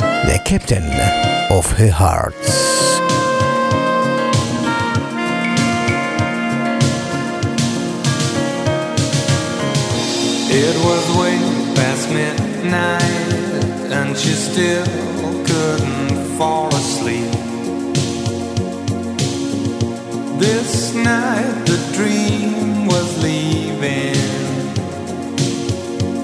The 0.00 0.48
captain 0.48 0.92
of 1.50 1.66
her 1.78 2.00
hearts. 2.00 2.66
It 10.50 10.76
was 10.86 11.04
way 11.18 11.55
midnight, 12.10 13.90
and 13.90 14.16
she 14.16 14.30
still 14.30 14.86
couldn't 15.44 16.36
fall 16.38 16.68
asleep. 16.74 17.30
This 20.38 20.94
night, 20.94 21.64
the 21.66 21.78
dream 21.96 22.86
was 22.86 23.08
leaving. 23.22 24.14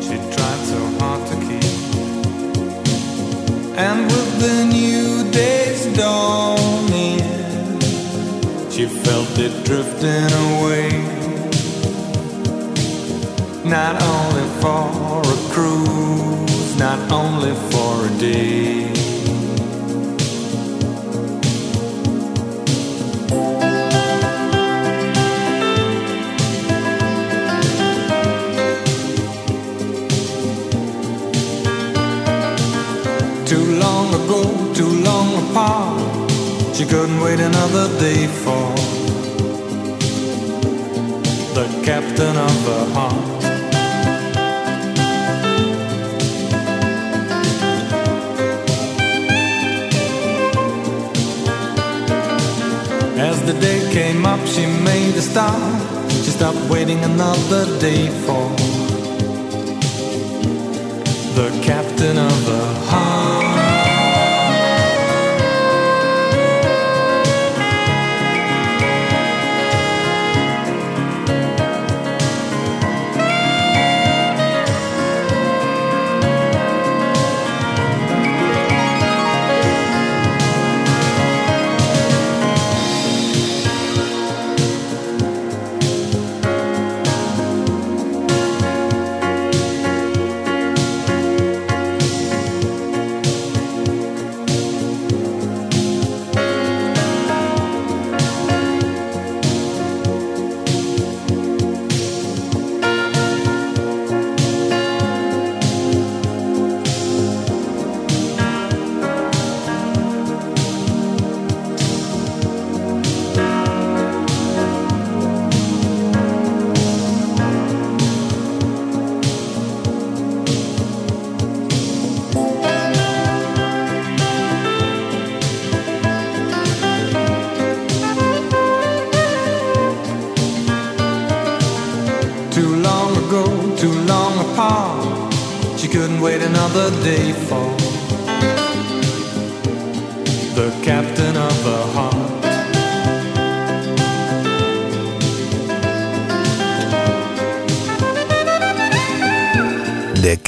She 0.03 0.17
tried 0.35 0.63
so 0.73 0.81
hard 0.99 1.23
to 1.31 1.37
keep, 1.47 1.75
and 3.77 4.05
with 4.07 4.31
the 4.41 4.65
new 4.65 5.31
day's 5.31 5.87
dawning, 5.97 7.21
she 8.71 8.87
felt 8.87 9.39
it 9.39 9.65
drifting 9.65 10.31
away. 10.47 10.91
Not 13.65 14.03
only 14.03 14.47
for 14.61 15.02
a 15.21 15.37
cruise, 15.53 16.77
not 16.79 16.99
only 17.13 17.55
for 17.71 18.07
a 18.07 18.11
day. 18.19 18.89
Too 33.45 33.67
long 33.85 34.15
ago, 34.15 34.43
too 34.75 34.93
long 35.09 35.29
apart, 35.43 36.31
she 36.75 36.85
couldn't 36.87 37.21
wait 37.21 37.41
another 37.41 37.87
day 37.99 38.27
for 38.27 38.75
the 41.55 41.67
captain 41.85 42.37
of 42.37 42.67
her 42.67 42.87
heart. 42.95 43.42
Came 53.93 54.25
up, 54.25 54.41
she 54.47 54.65
made 54.65 55.15
a 55.17 55.21
start. 55.21 55.83
She 56.11 56.31
stopped 56.31 56.59
waiting 56.71 57.05
another 57.05 57.67
day 57.79 58.09
for 58.25 58.49
the 61.37 61.51
captain 61.63 62.17
of 62.17 62.47
the 62.47 62.65
heart. 62.89 63.12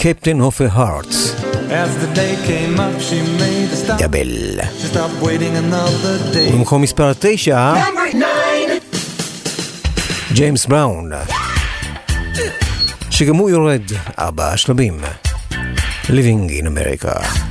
קפטן 0.04 0.40
of 0.40 0.62
הארטס. 0.70 1.34
Hearts. 1.34 2.20
דאבל. 3.98 4.60
במקום 6.52 6.82
מספר 6.82 7.12
תשע, 7.18 7.74
ג'יימס 10.32 10.66
בראון, 10.66 11.10
שגם 13.10 13.36
הוא 13.36 13.50
יורד 13.50 13.82
ארבעה 14.18 14.56
שלבים. 14.56 15.00
Living 16.06 16.50
in 16.50 16.66
America. 16.66 17.43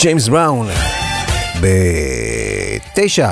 ג'יימס 0.00 0.28
בראון 0.28 0.68
בתשע. 1.60 3.30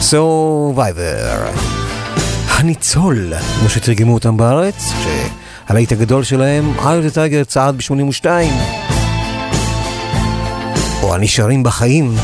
Survivor. 0.00 1.46
הניצול, 2.48 3.32
כמו 3.60 3.68
שתרגמו 3.68 4.14
אותם 4.14 4.36
בארץ, 4.36 4.74
שהלהיט 5.68 5.92
הגדול 5.92 6.24
שלהם, 6.24 6.72
Eye 6.78 6.91
of 6.91 7.00
the 7.00 7.10
Tiger 7.10 7.44
צעד 7.44 7.76
ב-82. 7.76 8.26
או 11.02 11.14
הנשארים 11.14 11.62
בחיים. 11.62 12.14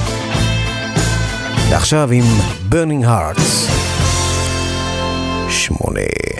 ועכשיו 1.70 2.10
עם 2.12 2.24
Burning 2.70 3.06
Hearts. 3.06 3.66
שמונה. 5.48 6.31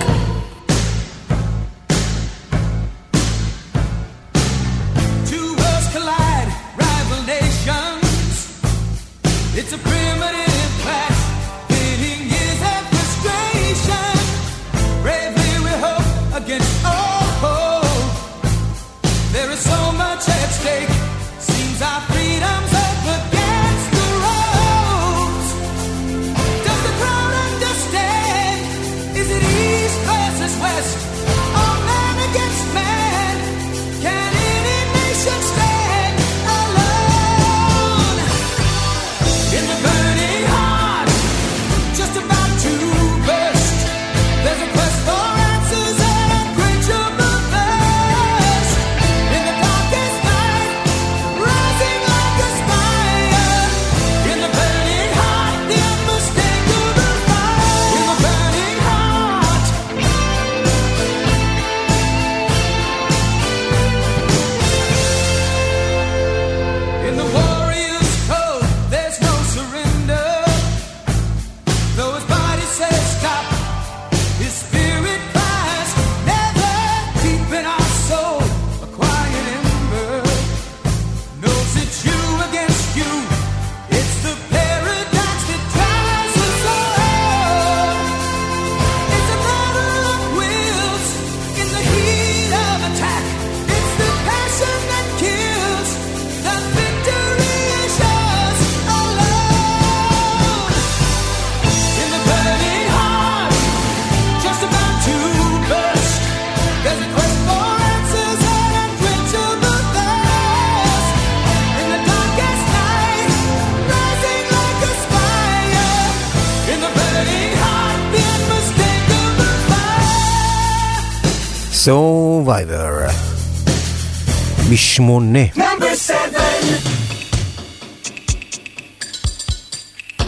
שמונה. 124.92 125.38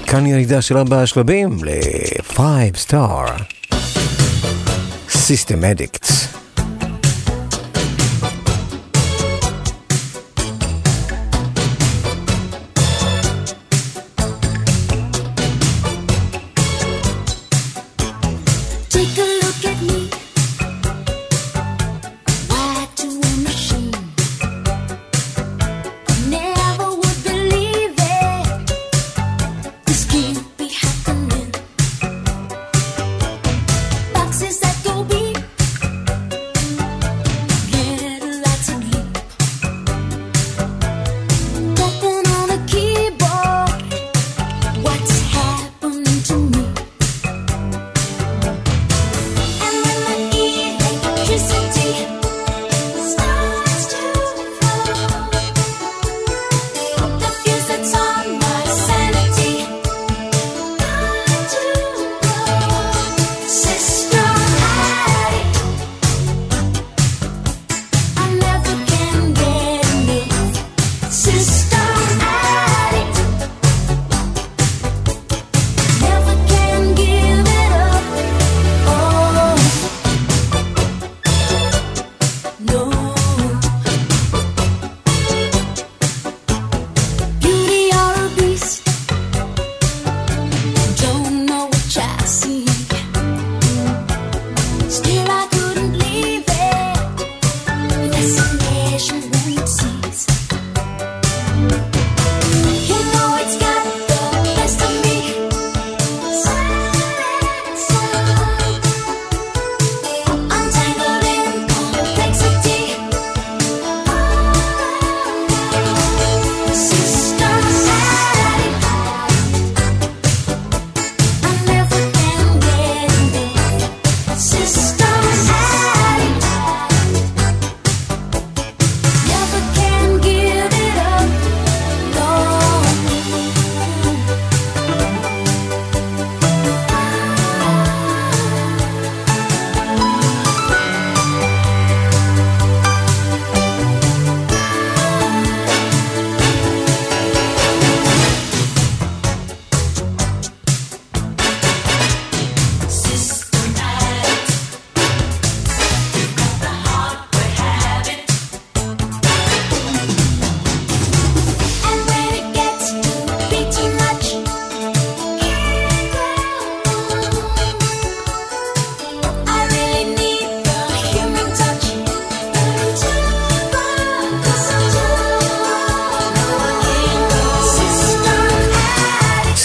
כאן 0.07 0.27
ירידה 0.27 0.63
של 0.63 0.77
ארבעה 0.77 1.07
שלבים 1.07 1.59
ל-5 1.65 2.39
star. 2.89 3.43
System 5.09 5.61
Addict. 5.63 6.04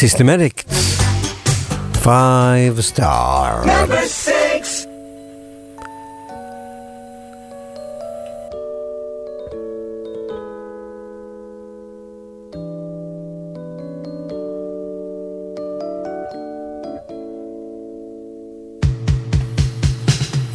Systematic. 0.05 0.63
Five 1.99 2.85
star. 2.85 3.65
Number 3.65 4.07
six. 4.07 4.87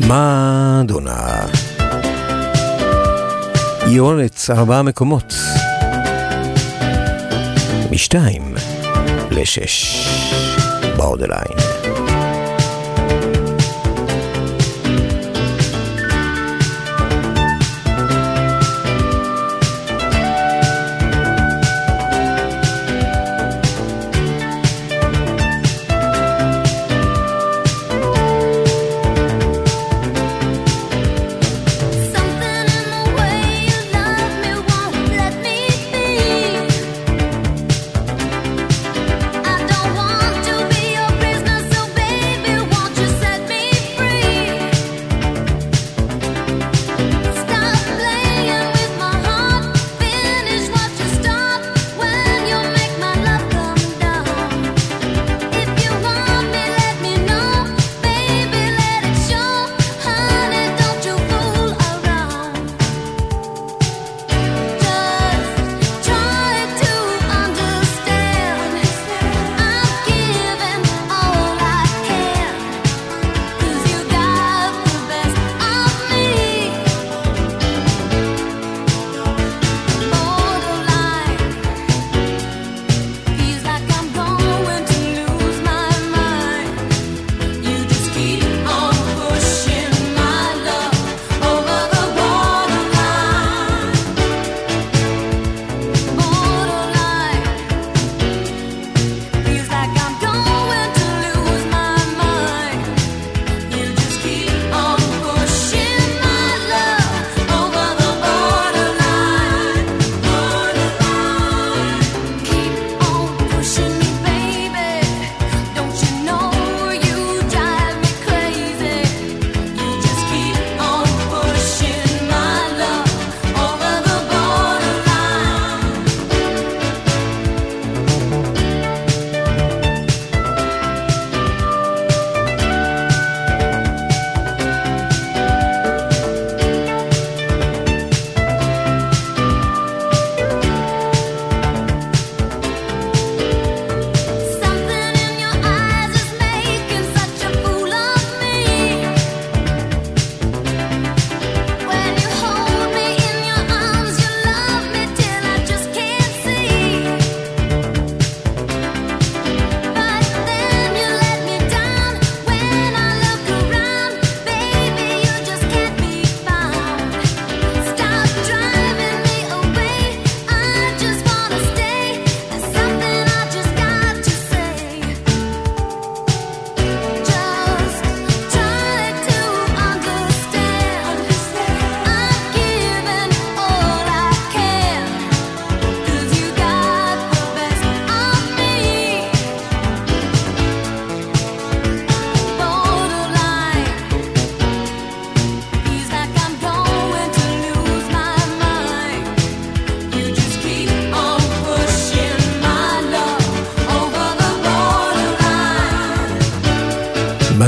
Madonna. 0.08 1.50
יונץ, 3.86 4.50
ארבעה 4.50 4.82
מקומות. 4.82 5.34
משתיים. 7.90 8.54
לשש. 9.34 10.08
בואו 10.96 11.16
אליי. 11.24 12.03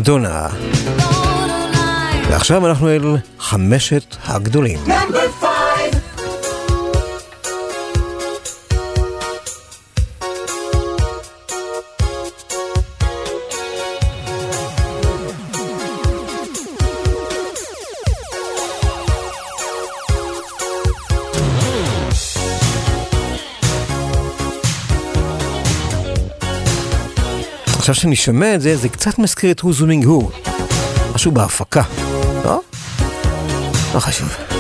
מדונה. 0.07 0.49
ועכשיו 2.31 2.67
אנחנו 2.67 2.89
אל 2.89 3.17
חמשת 3.39 4.17
הגדולים. 4.25 4.79
Number 4.87 5.41
5 5.41 5.46
עכשיו 27.87 27.95
שאני 28.03 28.17
שומע 28.17 28.55
את 28.55 28.61
זה, 28.61 28.77
זה 28.77 28.89
קצת 28.89 29.19
מזכיר 29.19 29.51
את 29.51 29.61
הוא 29.61 29.73
זומינג 29.73 30.05
הוא. 30.05 30.31
משהו 31.15 31.33
בהפקה, 31.33 31.83
לא? 32.45 32.61
לא 33.95 34.01
חשוב. 34.01 34.56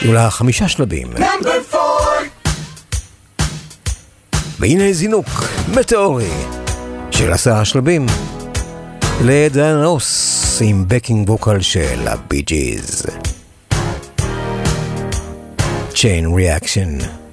היו 0.00 0.12
לה 0.12 0.30
חמישה 0.30 0.68
שלבים. 0.68 1.08
והנה 4.58 4.92
זינוק 4.92 5.26
מטאורי 5.68 6.30
של 7.10 7.32
עשרה 7.32 7.64
שלבים 7.64 8.06
לדן 9.24 9.82
רוס 9.84 10.62
עם 10.64 10.84
בקינג 10.88 11.30
ווקל 11.30 11.60
של 11.60 12.08
הבי 12.08 12.42
ג'יז. 12.42 13.06
Chain 15.92 16.26
Reaction. 16.36 17.25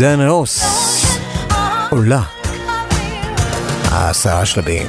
דן 0.00 0.20
רוס, 0.20 0.64
עולה. 1.90 2.22
עשרה 3.92 4.46
שלבים. 4.46 4.86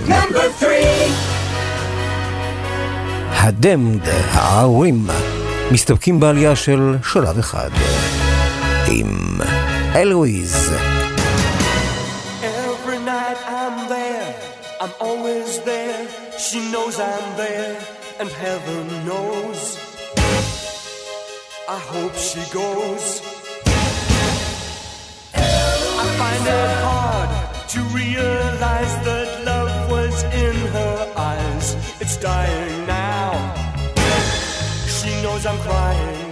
הדמד, 3.32 4.08
הערורים, 4.32 5.08
מסתפקים 5.72 6.20
בעלייה 6.20 6.56
של 6.56 6.96
שלב 7.04 7.40
אחד. 7.40 7.70
עם 8.88 9.40
אלוויז. 9.96 10.72
I'm 35.44 35.58
crying. 35.58 36.31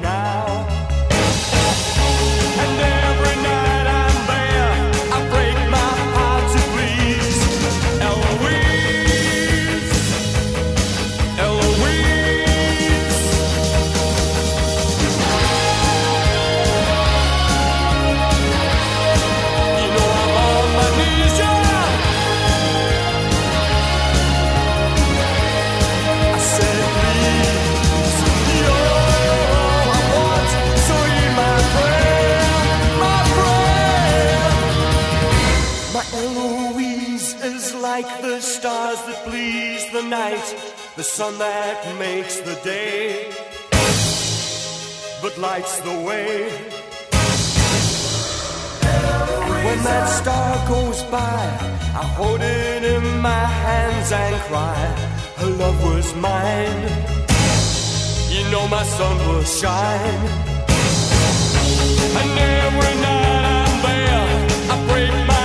makes 42.15 42.39
the 42.49 42.57
day, 42.63 43.31
but 45.21 45.33
lights 45.37 45.75
the 45.87 45.95
way. 46.07 46.33
When 49.65 49.79
that 49.89 50.05
star 50.19 50.51
goes 50.73 50.99
by, 51.17 51.39
I 52.01 52.03
hold 52.17 52.41
it 52.41 52.81
in 52.95 53.05
my 53.29 53.45
hands 53.65 54.09
and 54.23 54.35
cry, 54.47 54.81
her 55.39 55.51
love 55.61 55.77
was 55.89 56.07
mine. 56.27 56.81
You 58.33 58.43
know 58.51 58.65
my 58.77 58.85
sun 58.97 59.15
will 59.27 59.47
shine. 59.61 60.23
And 62.19 62.31
every 62.63 62.95
night 63.07 63.43
I'm 63.57 63.75
there, 63.87 64.29
I 64.73 64.75
break 64.89 65.13
my 65.33 65.38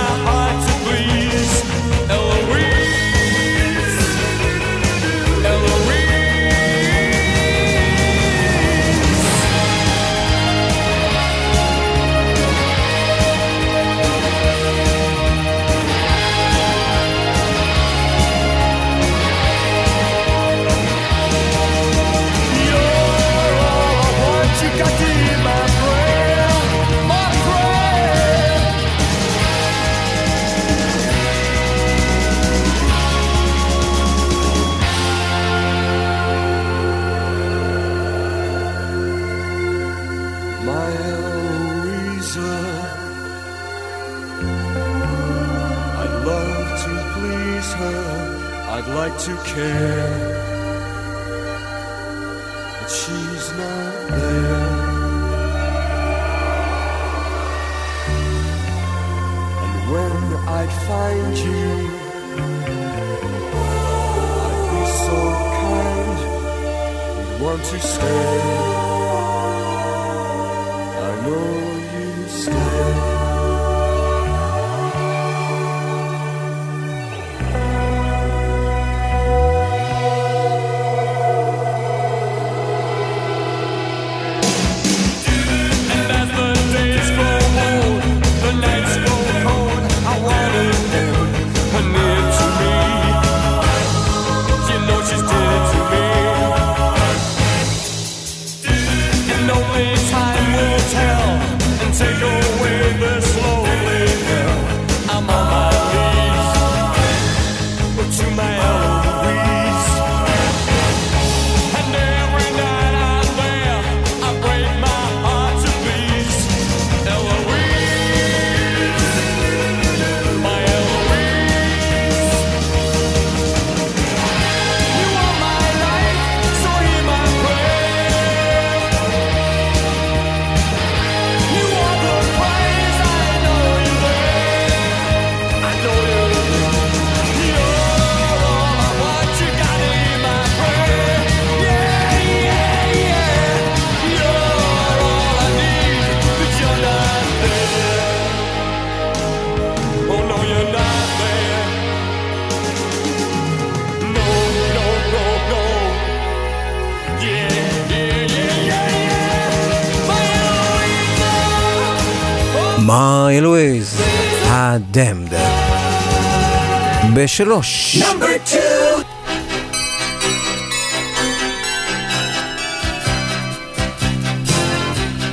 Number 167.99 168.37
2. 168.45 168.61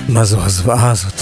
מה 0.08 0.24
זו 0.24 0.40
הזוועה 0.44 0.90
הזאת? 0.90 1.20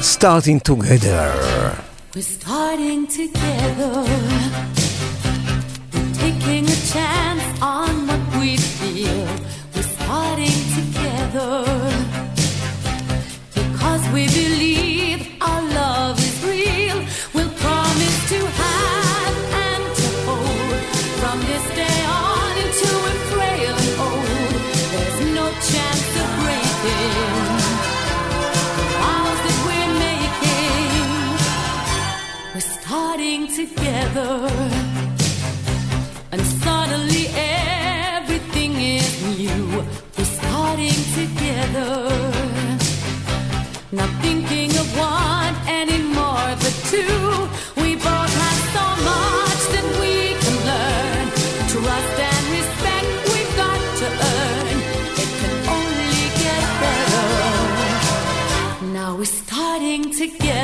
starting 0.00 0.60
together. 0.60 1.51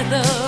Together. 0.08 0.47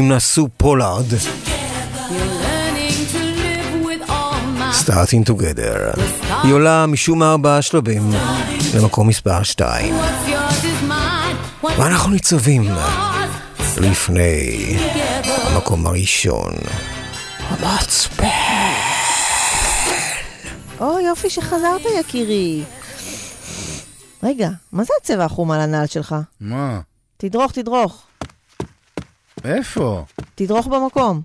קוראים 0.00 0.12
לה 0.12 0.20
סו 0.20 0.48
פולארד, 0.56 1.04
Starting 4.84 5.30
Together. 5.30 6.00
היא 6.42 6.52
עולה 6.52 6.86
משום 6.86 7.18
מה 7.18 7.30
ארבעה 7.30 7.62
שלבים 7.62 8.10
למקום 8.74 9.08
מספר 9.08 9.42
2. 9.42 9.94
What's 9.94 10.28
yours 10.28 10.64
is 10.64 10.90
mine. 10.90 11.64
What's 11.64 11.80
ואנחנו 11.80 12.10
ניצבים? 12.10 12.62
לפני. 13.76 14.76
המקום 15.22 15.86
הראשון. 15.86 16.52
המצפן. 17.38 18.24
או, 20.80 21.00
יופי 21.00 21.30
שחזרת, 21.30 21.80
יקירי. 22.00 22.62
רגע, 24.22 24.50
מה 24.72 24.84
זה 24.84 24.92
הצבע 25.02 25.24
החום 25.24 25.50
על 25.50 25.60
הנעל 25.60 25.86
שלך? 25.86 26.14
מה? 26.40 26.80
תדרוך, 27.16 27.52
תדרוך. 27.52 28.09
איפה? 29.44 30.04
תדרוך 30.34 30.66
במקום. 30.66 31.20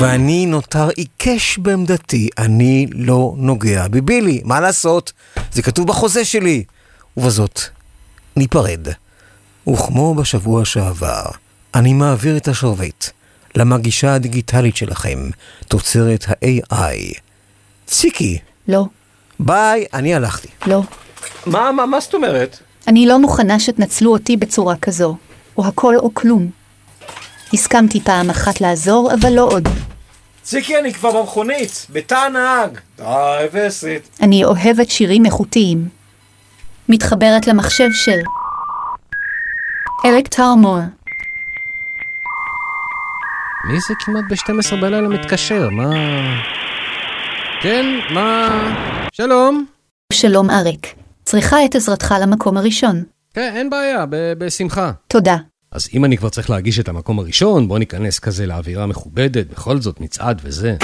ואני 0.00 0.46
נותר 0.46 0.88
עיקש 0.96 1.58
בעמדתי, 1.58 2.28
אני 2.38 2.86
לא 2.92 3.34
נוגע 3.36 3.88
בבילי. 3.88 4.42
מה 4.44 4.60
לעשות? 4.60 5.12
זה 5.52 5.62
כתוב 5.62 5.86
בחוזה 5.86 6.24
שלי. 6.24 6.64
ובזאת, 7.16 7.60
ניפרד. 8.36 8.88
וכמו 9.68 10.14
בשבוע 10.14 10.64
שעבר, 10.64 11.24
אני 11.74 11.92
מעביר 11.92 12.36
את 12.36 12.48
השרביט 12.48 13.04
למגישה 13.56 14.14
הדיגיטלית 14.14 14.76
שלכם, 14.76 15.18
תוצרת 15.68 16.24
ה-AI. 16.28 17.18
ציקי. 17.86 18.38
לא. 18.68 18.84
ביי, 19.40 19.84
אני 19.94 20.14
הלכתי. 20.14 20.48
לא. 20.66 20.82
מה, 21.46 21.72
מה, 21.72 21.86
מה 21.86 22.00
זאת 22.00 22.14
אומרת? 22.14 22.58
אני 22.88 23.06
לא 23.06 23.18
מוכנה 23.18 23.60
שתנצלו 23.60 24.12
אותי 24.12 24.36
בצורה 24.36 24.76
כזו, 24.76 25.16
או 25.58 25.66
הכל 25.66 25.96
או 25.96 26.14
כלום. 26.14 26.50
הסכמתי 27.52 28.00
פעם 28.00 28.30
אחת 28.30 28.60
לעזור, 28.60 29.10
אבל 29.14 29.32
לא 29.32 29.42
עוד. 29.42 29.68
ציקי, 30.42 30.78
אני 30.78 30.92
כבר 30.92 31.20
במכונית, 31.20 31.86
בתא 31.90 32.14
הנהג. 32.14 32.78
די, 32.96 33.46
וסת. 33.52 34.08
אני 34.22 34.44
אוהבת 34.44 34.90
שירים 34.90 35.26
איכותיים. 35.26 35.88
מתחברת 36.88 37.46
למחשב 37.46 37.88
של 37.92 38.18
אריק 40.04 40.28
טרמור. 40.28 40.78
מי 43.64 43.80
זה 43.88 43.94
כמעט 43.98 44.24
ב-12 44.30 44.80
בלילה 44.80 45.08
מתקשר? 45.08 45.68
מה... 45.70 45.90
כן, 47.62 47.86
מה... 48.10 48.48
שלום. 49.12 49.66
שלום 50.12 50.50
אריק. 50.50 51.03
צריכה 51.24 51.64
את 51.64 51.74
עזרתך 51.74 52.14
למקום 52.20 52.56
הראשון. 52.56 53.02
כן, 53.34 53.52
אין 53.56 53.70
בעיה, 53.70 54.06
ב- 54.10 54.32
בשמחה. 54.38 54.92
תודה. 55.08 55.36
אז 55.72 55.88
אם 55.94 56.04
אני 56.04 56.16
כבר 56.16 56.28
צריך 56.28 56.50
להגיש 56.50 56.78
את 56.78 56.88
המקום 56.88 57.18
הראשון, 57.18 57.68
בוא 57.68 57.78
ניכנס 57.78 58.18
כזה 58.18 58.46
לאווירה 58.46 58.86
מכובדת, 58.86 59.46
בכל 59.46 59.80
זאת 59.80 60.00
מצעד 60.00 60.40
וזה. 60.44 60.76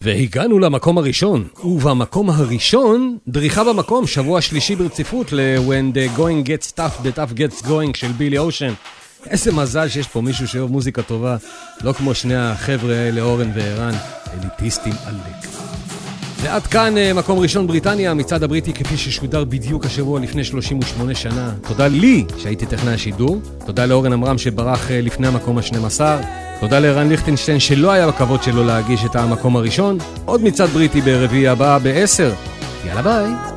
והגענו 0.00 0.58
למקום 0.58 0.98
הראשון, 0.98 1.48
ובמקום 1.64 2.30
הראשון, 2.30 3.18
דריכה 3.28 3.64
במקום, 3.64 4.06
שבוע 4.06 4.40
שלישי 4.40 4.76
ברציפות 4.76 5.32
ל-When 5.32 5.94
the 5.96 6.18
going 6.18 6.46
gets 6.48 6.72
tough, 6.78 7.06
the 7.06 7.16
tough 7.18 7.38
gets 7.38 7.64
going 7.66 7.96
של 7.96 8.12
בילי 8.12 8.38
אושן. 8.38 8.72
איזה 9.30 9.52
מזל 9.52 9.88
שיש 9.88 10.08
פה 10.08 10.20
מישהו 10.20 10.48
שאוהב 10.48 10.70
מוזיקה 10.70 11.02
טובה, 11.02 11.36
לא 11.84 11.92
כמו 11.92 12.14
שני 12.14 12.36
החבר'ה 12.36 12.94
האלה, 12.94 13.20
אורן 13.20 13.50
וערן, 13.54 13.94
אליטיסטים 14.34 14.92
עלק. 15.06 15.48
ועד 16.42 16.66
כאן 16.66 16.98
אה, 16.98 17.12
מקום 17.14 17.38
ראשון 17.38 17.66
בריטניה, 17.66 18.10
המצעד 18.10 18.42
הבריטי 18.42 18.72
כפי 18.72 18.96
ששודר 18.96 19.44
בדיוק 19.44 19.86
השבוע 19.86 20.20
לפני 20.20 20.44
38 20.44 21.14
שנה. 21.14 21.52
תודה 21.68 21.88
לי 21.88 22.24
שהייתי 22.38 22.66
טכנאי 22.66 22.94
השידור, 22.94 23.40
תודה 23.66 23.86
לאורן 23.86 24.12
עמרם 24.12 24.38
שברח 24.38 24.90
אה, 24.90 25.00
לפני 25.00 25.26
המקום 25.26 25.58
ה-12, 25.58 26.00
תודה 26.60 26.78
לערן 26.78 27.08
ליכטנשטיין 27.08 27.60
שלא 27.60 27.90
היה 27.90 28.08
בכבוד 28.08 28.42
שלו 28.42 28.64
להגיש 28.64 29.04
את 29.04 29.16
המקום 29.16 29.56
הראשון, 29.56 29.98
עוד 30.24 30.42
מצעד 30.42 30.68
בריטי 30.68 31.00
ברביעי 31.00 31.48
הבא 31.48 31.78
ב-10. 31.82 32.34
יאללה 32.86 33.02
ביי. 33.02 33.51